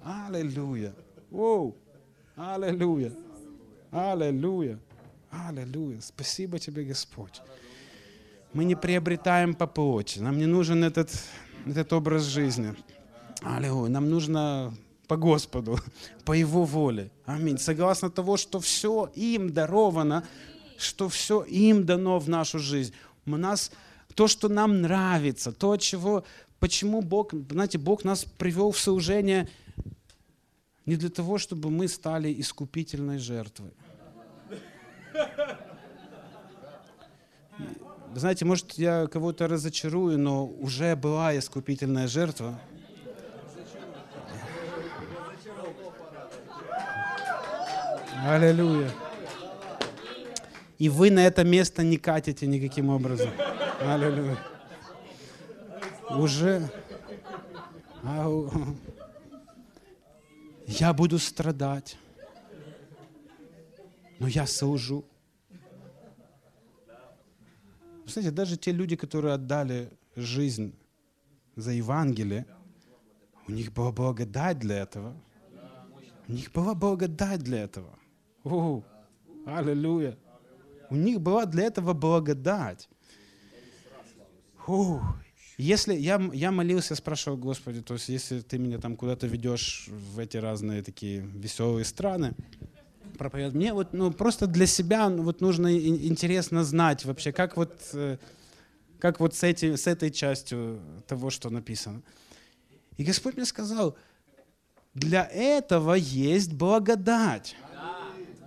[0.02, 0.96] Аллилуйя.
[1.32, 1.76] Оу.
[2.36, 3.14] Аллилуйя.
[3.92, 4.80] Аллилуйя.
[5.30, 6.02] Аллилуйя.
[6.02, 7.42] Спасибо тебе, Господь
[8.56, 10.20] мы не приобретаем по плоти.
[10.20, 11.12] Нам не нужен этот,
[11.68, 12.74] этот образ жизни.
[13.42, 13.90] Аллилуйя.
[13.92, 14.74] Нам нужно
[15.08, 15.78] по Господу,
[16.24, 17.12] по Его воле.
[17.26, 17.58] Аминь.
[17.58, 20.24] Согласно того, что все им даровано,
[20.78, 22.94] что все им дано в нашу жизнь.
[23.26, 23.72] У нас
[24.14, 26.24] то, что нам нравится, то, чего,
[26.60, 29.50] почему Бог, знаете, Бог нас привел в служение
[30.86, 33.74] не для того, чтобы мы стали искупительной жертвой.
[38.20, 42.60] Знаете, может, я кого-то разочарую, но уже была искупительная жертва.
[48.26, 48.90] Аллилуйя.
[50.78, 53.30] И вы на это место не катите никаким образом.
[53.82, 54.38] Аллилуйя.
[56.10, 56.70] Уже
[60.68, 61.98] я буду страдать,
[64.20, 65.06] но я служу.
[68.06, 70.76] Вы знаете, даже те люди, которые отдали жизнь
[71.56, 72.46] за Евангелие,
[73.48, 75.16] у них была благодать для этого.
[76.28, 77.98] У них была благодать для этого.
[78.44, 78.84] О,
[79.46, 80.18] аллилуйя.
[80.90, 82.90] У них была для этого благодать.
[84.68, 85.02] О,
[85.58, 90.20] если я, я молился, спрашивал Господи, то есть если ты меня там куда-то ведешь в
[90.20, 92.34] эти разные такие веселые страны,
[93.18, 98.18] проповедовать, мне вот ну, просто для себя вот нужно интересно знать вообще, как вот, э,
[99.00, 102.02] как вот с, эти, с этой частью того, что написано.
[102.98, 103.98] И Господь мне сказал,
[104.94, 107.56] для этого есть благодать.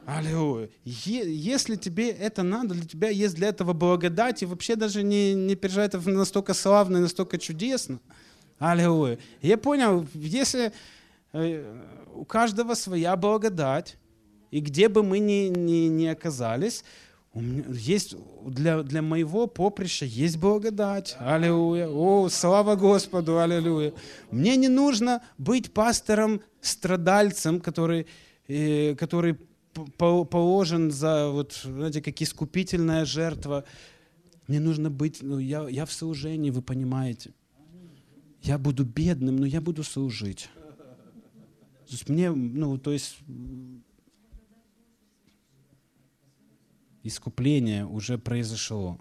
[0.07, 0.71] Аллилуйя.
[0.85, 5.55] Если тебе это надо, для тебя есть для этого благодать, и вообще даже не, не
[5.55, 8.01] переживай, это настолько славно и настолько чудесно.
[8.59, 9.19] Аллилуйя.
[9.43, 10.73] Я понял, если
[11.35, 13.99] э, у каждого своя благодать,
[14.51, 16.85] и где бы мы ни, ни, ни оказались,
[17.35, 21.17] есть для, для моего поприща есть благодать.
[21.21, 21.89] Аллилуйя.
[21.89, 23.93] О, слава Господу, аллилуйя.
[24.31, 28.07] Мне не нужно быть пастором-страдальцем, который,
[28.49, 29.39] э, который
[29.97, 33.65] положен за, вот, знаете, как искупительная жертва.
[34.49, 37.33] Мне нужно быть, ну, я, я в служении, вы понимаете.
[38.43, 40.49] Я буду бедным, но я буду служить.
[40.57, 43.19] То есть мне, ну, то есть
[47.03, 48.99] искупление уже произошло.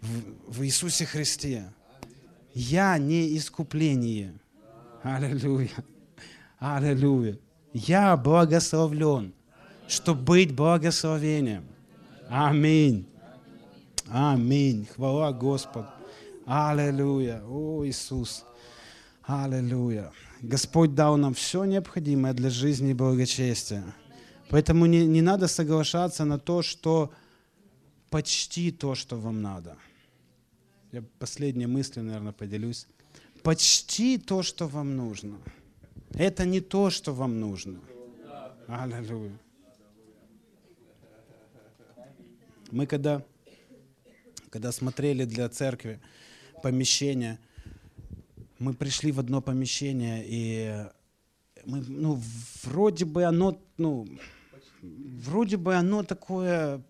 [0.00, 1.72] В, в Иисусе Христе.
[2.54, 4.34] Я не искупление.
[5.02, 5.70] Аллилуйя.
[6.58, 7.38] Аллилуйя.
[7.72, 9.32] Я благословлен
[9.86, 11.64] чтобы быть благословением.
[12.28, 13.06] Аминь.
[14.08, 14.86] Аминь.
[14.94, 15.88] Хвала Господу.
[16.46, 17.42] Аллилуйя.
[17.46, 18.44] О, Иисус.
[19.22, 20.10] Аллилуйя.
[20.40, 23.84] Господь дал нам все необходимое для жизни и благочестия.
[24.50, 27.12] Поэтому не, не надо соглашаться на то, что
[28.10, 29.76] почти то, что вам надо.
[30.92, 32.86] Я последние мысли, наверное, поделюсь.
[33.42, 35.38] Почти то, что вам нужно.
[36.12, 37.80] Это не то, что вам нужно.
[38.68, 39.38] Аллилуйя.
[42.70, 43.24] Мы когда,
[44.50, 46.00] когда смотрели для церкви
[46.62, 47.38] помещение,
[48.58, 50.86] мы пришли в одно помещение, и
[51.66, 52.20] мы, ну,
[52.62, 54.08] вроде бы оно, ну,
[55.24, 56.82] вроде бы оно такое,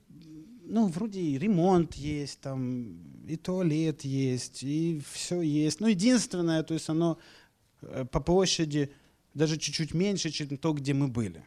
[0.64, 5.80] ну, вроде и ремонт есть, там, и туалет есть, и все есть.
[5.80, 7.18] Ну, единственное, то есть оно
[7.82, 8.90] э, по площади
[9.34, 11.42] даже чуть-чуть меньше, чем то, где мы были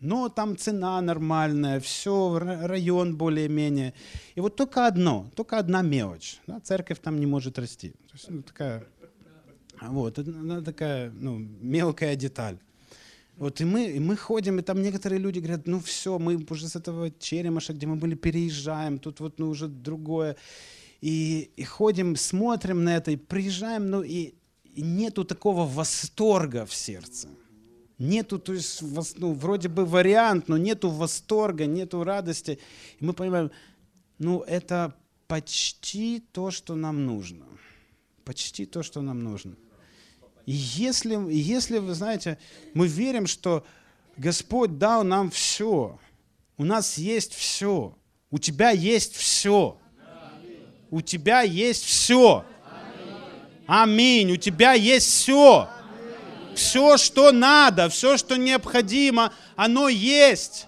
[0.00, 3.94] но там цена нормальная, все, район более-менее.
[4.34, 6.40] И вот только одно, только одна мелочь.
[6.46, 7.90] Да, церковь там не может расти.
[7.90, 8.86] То есть, ну, такая,
[9.80, 12.58] вот, она такая ну, мелкая деталь.
[13.38, 16.68] Вот и мы, и мы ходим, и там некоторые люди говорят, ну все, мы уже
[16.68, 20.36] с этого Черемаша, где мы были, переезжаем, тут вот ну, уже другое.
[21.00, 24.34] И, и ходим, смотрим на это, и приезжаем, ну и,
[24.64, 27.28] и нету такого восторга в сердце
[27.98, 28.82] нету, то есть,
[29.16, 32.58] ну, вроде бы вариант, но нету восторга, нету радости.
[33.00, 33.50] И мы понимаем,
[34.18, 34.94] ну, это
[35.26, 37.46] почти то, что нам нужно.
[38.24, 39.56] Почти то, что нам нужно.
[40.50, 42.38] Если, если вы знаете,
[42.74, 43.66] мы верим, что
[44.16, 45.98] Господь дал нам все,
[46.56, 47.96] у нас есть все,
[48.30, 49.78] у тебя есть все,
[50.90, 52.44] у тебя есть все.
[53.66, 55.68] Аминь, у тебя есть все
[56.58, 60.66] все, что надо, все, что необходимо, оно есть.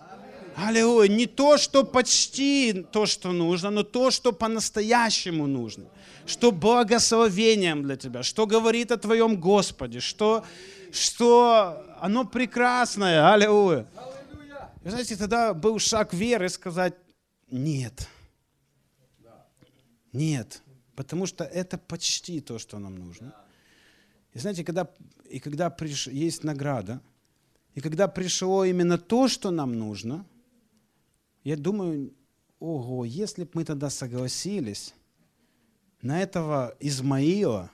[0.61, 1.09] Аллилуйя.
[1.09, 5.87] Не то, что почти то, что нужно, но то, что по-настоящему нужно.
[6.27, 10.45] Что благословением для тебя, что говорит о твоем Господе, что,
[10.93, 13.33] что оно прекрасное.
[13.33, 13.87] Аллилуйя.
[14.83, 16.95] Вы знаете, тогда был шаг веры сказать
[17.51, 18.09] нет.
[20.13, 20.63] Нет.
[20.95, 23.35] Потому что это почти то, что нам нужно.
[24.35, 24.87] И знаете, когда,
[25.29, 27.01] и когда приш, есть награда,
[27.75, 30.25] и когда пришло именно то, что нам нужно,
[31.45, 32.13] я думаю,
[32.59, 34.95] ого, если бы мы тогда согласились
[36.03, 37.71] на этого Измаила,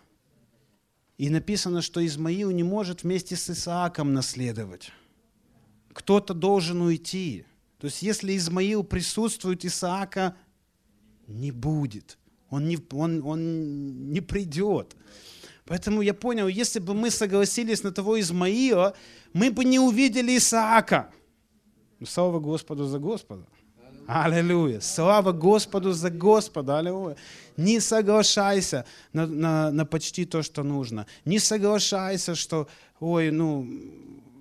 [1.18, 4.92] и написано, что Измаил не может вместе с Исааком наследовать.
[5.92, 7.46] Кто-то должен уйти.
[7.78, 10.36] То есть если Измаил присутствует, Исаака
[11.26, 12.18] не будет.
[12.50, 14.94] Он не, он, он не придет.
[15.64, 18.94] Поэтому я понял, если бы мы согласились на того Измаила,
[19.32, 21.12] мы бы не увидели Исаака.
[22.04, 23.46] Слава Господу за Господа.
[24.06, 24.80] Аллилуйя.
[24.80, 26.78] Слава Господу за Господа.
[26.78, 27.16] Аллилуйя.
[27.56, 31.06] Не соглашайся на, на, на почти то, что нужно.
[31.24, 32.68] Не соглашайся, что,
[33.00, 33.66] ой, ну,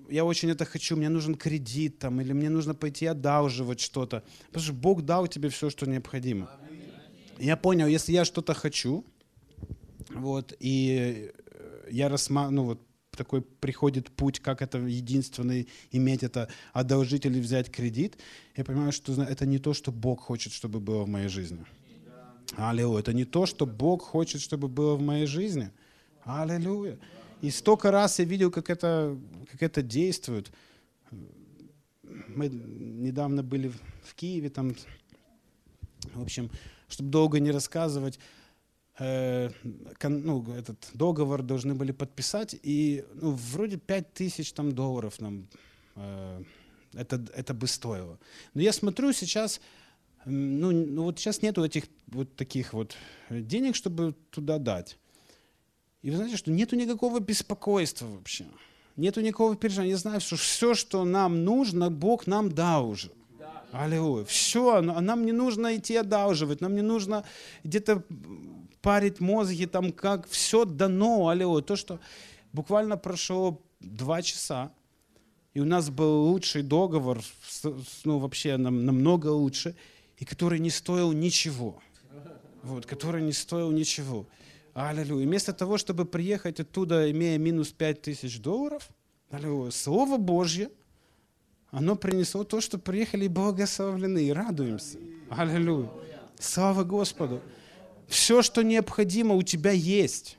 [0.08, 4.22] я очень это хочу, мне нужен кредит там, или мне нужно пойти одалживать что-то.
[4.48, 6.48] Потому что Бог дал тебе все, что необходимо.
[7.38, 9.04] Я понял, если я что-то хочу,
[10.10, 11.32] вот, и
[11.90, 12.80] я рассматриваю, ну вот,
[13.16, 18.18] такой приходит путь, как это единственный иметь это, одолжить или взять кредит,
[18.56, 21.64] я понимаю, что это не то, что Бог хочет, чтобы было в моей жизни.
[22.56, 23.00] Аллилуйя.
[23.00, 25.70] Это не то, что Бог хочет, чтобы было в моей жизни.
[26.24, 26.98] Аллилуйя.
[27.42, 29.18] И столько раз я видел, как это,
[29.50, 30.50] как это действует.
[32.28, 33.72] Мы недавно были
[34.04, 34.74] в Киеве, там,
[36.14, 36.50] в общем,
[36.88, 38.18] чтобы долго не рассказывать,
[38.98, 39.50] э,
[40.02, 45.48] ну, этот договор должны были подписать, и ну, вроде 5 тысяч там долларов нам
[45.96, 46.42] э,
[46.94, 48.18] это, это бы стоило.
[48.54, 49.60] Но я смотрю сейчас,
[50.24, 52.96] ну, ну вот сейчас нету этих вот таких вот
[53.30, 54.98] денег, чтобы туда дать.
[56.02, 58.46] И вы знаете, что нету никакого беспокойства вообще.
[58.96, 59.92] Нету никакого переживания.
[59.92, 63.10] Я знаю, что все, что нам нужно, Бог нам дал уже.
[63.72, 64.24] Аллилуйя.
[64.24, 67.24] Все, нам не нужно идти одалживать, нам не нужно
[67.62, 68.04] где-то
[68.86, 71.60] парить мозги, там как все дано, аллилуйя.
[71.60, 71.98] То, что
[72.52, 74.70] буквально прошло два часа,
[75.54, 77.20] и у нас был лучший договор,
[78.04, 79.74] ну вообще нам, намного лучше,
[80.18, 81.82] и который не стоил ничего.
[82.62, 84.24] Вот, который не стоил ничего.
[84.72, 85.26] Аллилуйя.
[85.26, 88.88] Вместо того, чтобы приехать оттуда, имея минус пять тысяч долларов,
[89.30, 90.70] аллилуйя, Слово Божье,
[91.72, 94.98] оно принесло то, что приехали благословлены, и радуемся.
[95.28, 95.90] Аллилуйя.
[96.38, 97.42] Слава Господу.
[98.08, 100.38] Все, что необходимо, у тебя есть.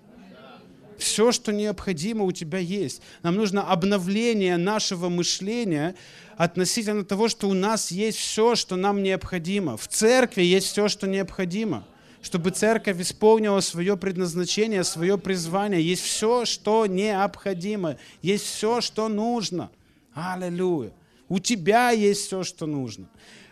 [0.98, 3.02] Все, что необходимо, у тебя есть.
[3.22, 5.96] Нам нужно обновление нашего мышления
[6.38, 9.78] относительно того, что у нас есть все, что нам необходимо.
[9.78, 11.86] В церкви есть все, что необходимо.
[12.22, 15.82] Чтобы церковь исполнила свое предназначение, свое призвание.
[15.82, 17.98] Есть все, что необходимо.
[18.24, 19.70] Есть все, что нужно.
[20.14, 20.92] Аллилуйя.
[21.30, 23.08] У тебя есть все, что нужно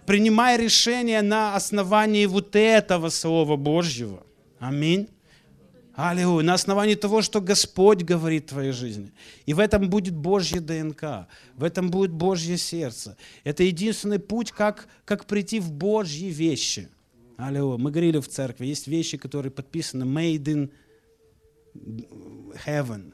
[0.06, 4.26] принимай решение на основании вот этого Слова Божьего.
[4.60, 5.10] Аминь.
[5.95, 6.45] Аллилуйя.
[6.45, 9.12] На основании того, что Господь говорит в твоей жизни.
[9.45, 13.16] И в этом будет Божье ДНК, в этом будет Божье сердце.
[13.45, 16.89] Это единственный путь, как, как прийти в Божьи вещи.
[17.38, 17.78] Аллилуйя.
[17.78, 20.72] Мы говорили в церкви, есть вещи, которые подписаны made in
[22.66, 23.14] heaven,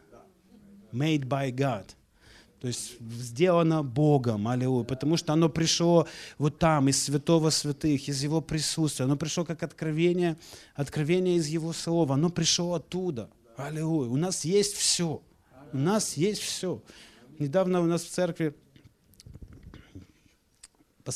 [0.92, 1.86] made by God.
[2.62, 6.08] То есть сделано Богом, аллилуйя, потому что оно пришло
[6.38, 9.06] вот там, из святого святых, из Его присутствия.
[9.06, 10.38] Оно пришло как откровение,
[10.76, 12.14] откровение из Его слова.
[12.14, 13.32] Оно пришло оттуда.
[13.58, 14.10] Аллилуйя.
[14.10, 15.24] У нас есть все.
[15.74, 16.84] У нас есть все.
[17.40, 18.54] Недавно у нас в церкви,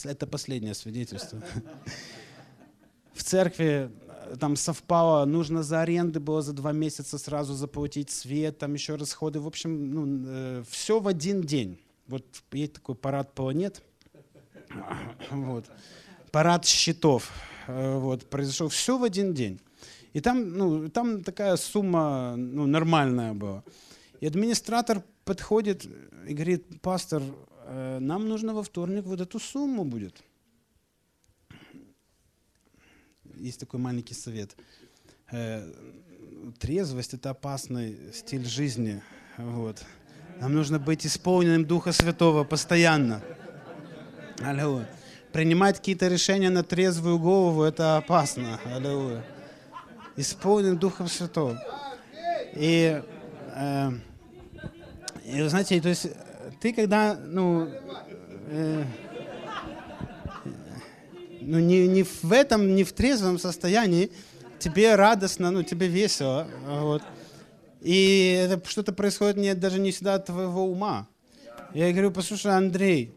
[0.05, 1.43] это последнее свидетельство,
[3.13, 3.91] в церкви
[4.39, 9.39] там совпало, нужно за аренды было за два месяца сразу заплатить свет, там еще расходы.
[9.39, 11.79] В общем, ну, э, все в один день.
[12.07, 13.81] Вот есть такой парад планет,
[15.31, 15.65] вот,
[16.31, 17.31] парад счетов,
[17.67, 19.59] э, вот, произошел все в один день.
[20.13, 23.63] И там, ну, там такая сумма ну, нормальная была.
[24.21, 25.85] И администратор подходит
[26.27, 27.21] и говорит, пастор,
[27.65, 30.23] э, нам нужно во вторник вот эту сумму будет
[33.37, 34.55] есть такой маленький совет.
[35.31, 35.71] Э,
[36.59, 39.01] трезвость– это опасный стиль жизни.
[39.37, 39.83] Вот.
[40.39, 43.21] Нам нужно быть исполненным Духа Святого постоянно.
[44.39, 44.89] Аллилуйя.
[45.31, 48.59] Принимать какие-то решения на трезвую голову– это опасно.
[48.65, 49.25] Аллилуйя.
[50.15, 51.61] Исполнен Духом Святого.
[52.53, 53.01] И,
[53.55, 53.91] э,
[55.25, 56.07] и знаете, то есть
[56.61, 57.69] ты когда, ну,
[58.47, 58.83] э,
[61.45, 64.11] ну, не, не в этом, не в трезвом состоянии,
[64.59, 66.47] тебе радостно, ну, тебе весело.
[66.65, 67.03] Вот.
[67.81, 71.07] И что-то происходит не, даже не всегда от твоего ума.
[71.73, 73.13] Я говорю, послушай, Андрей,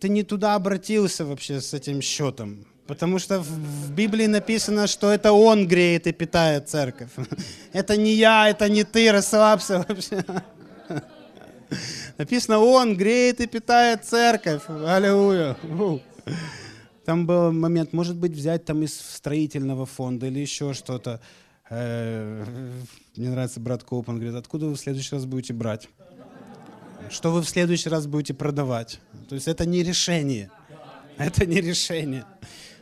[0.00, 2.66] ты не туда обратился вообще с этим счетом.
[2.86, 7.10] Потому что в, в Библии написано, что это Он греет и питает церковь.
[7.72, 10.24] Это не я, это не ты, расслабься вообще.
[12.18, 14.62] Написано, Он греет и питает церковь.
[14.68, 15.56] Аллилуйя.
[17.04, 21.20] Там был момент, может быть, взять там из строительного фонда или еще что-то.
[21.68, 22.44] Э,
[23.16, 25.88] мне нравится брат Коуп, он говорит, откуда вы в следующий раз будете брать?
[27.10, 29.00] Что вы в следующий раз будете продавать?
[29.28, 30.50] То есть это не решение.
[31.18, 32.24] Это не решение.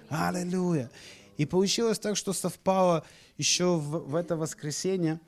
[0.09, 0.91] Аллилуйя.
[1.37, 3.05] И получилось так, что совпало
[3.39, 5.21] еще в, в это воскресенье.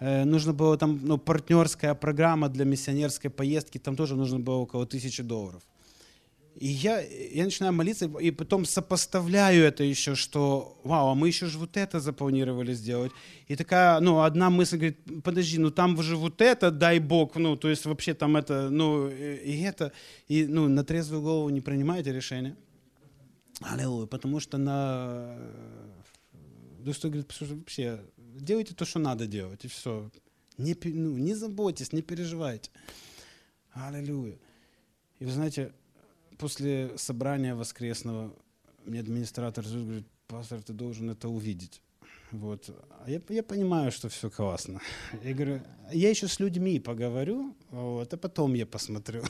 [0.00, 3.78] Э, нужно было там ну, партнерская программа для миссионерской поездки.
[3.78, 5.62] Там тоже нужно было около тысячи долларов.
[6.58, 11.46] И я, я начинаю молиться, и потом сопоставляю это еще, что, вау, а мы еще
[11.46, 13.12] же вот это запланировали сделать.
[13.46, 17.56] И такая, ну, одна мысль говорит, подожди, ну там же вот это, дай Бог, ну,
[17.56, 19.92] то есть вообще там это, ну, и это,
[20.26, 22.56] и, ну, на трезвую голову не принимаете решение.
[23.60, 25.38] Аллилуйя, потому что на...
[26.80, 30.10] Дух что говорит, вообще, делайте то, что надо делать, и все.
[30.56, 32.70] Не, ну, не заботьтесь, не переживайте.
[33.70, 34.38] Аллилуйя.
[35.20, 35.72] И вы знаете,
[36.38, 38.32] после собрания воскресного
[38.84, 41.82] мне администратор говорит, пастор, ты должен это увидеть.
[42.30, 42.70] Вот.
[43.04, 44.80] А я, я понимаю, что все классно.
[45.24, 45.60] Я говорю,
[45.92, 49.22] я еще с людьми поговорю, вот, а потом я посмотрю.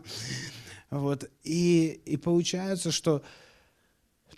[0.90, 1.30] вот.
[1.44, 3.22] и, и получается, что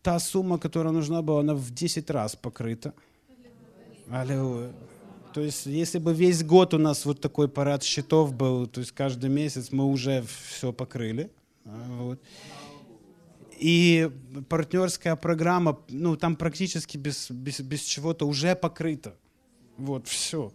[0.03, 2.95] та сумма, которая нужна была, она в 10 раз покрыта.
[4.11, 4.73] Аллилуйя.
[5.35, 8.93] То есть, если бы весь год у нас вот такой парад счетов был, то есть
[8.93, 11.31] каждый месяц мы уже все покрыли,
[11.69, 12.21] вот.
[13.59, 14.11] И
[14.49, 19.17] партнерская программа, ну, там практически без, без, без чего-то уже покрыта.
[19.77, 20.53] Вот, все.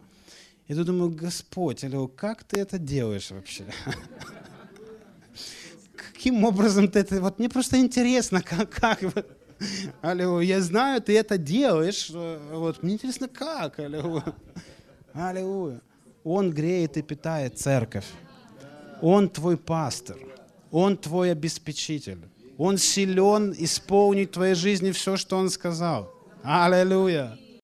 [0.67, 3.65] Я думаю, Господь, алло, как ты это делаешь вообще?
[5.95, 7.21] Каким образом ты это...
[7.21, 8.69] Вот мне просто интересно, как...
[8.69, 8.99] как
[10.01, 12.09] алло, я знаю, ты это делаешь.
[12.09, 14.23] Вот, мне интересно, как, алло.
[15.13, 15.81] Аллилуйя.
[16.23, 18.05] Он греет и питает церковь.
[19.01, 20.17] Он твой пастор.
[20.73, 22.17] Он твой обеспечитель.
[22.57, 26.11] Он силен исполнить в твоей жизни все, что Он сказал.
[26.43, 27.37] Аллилуйя.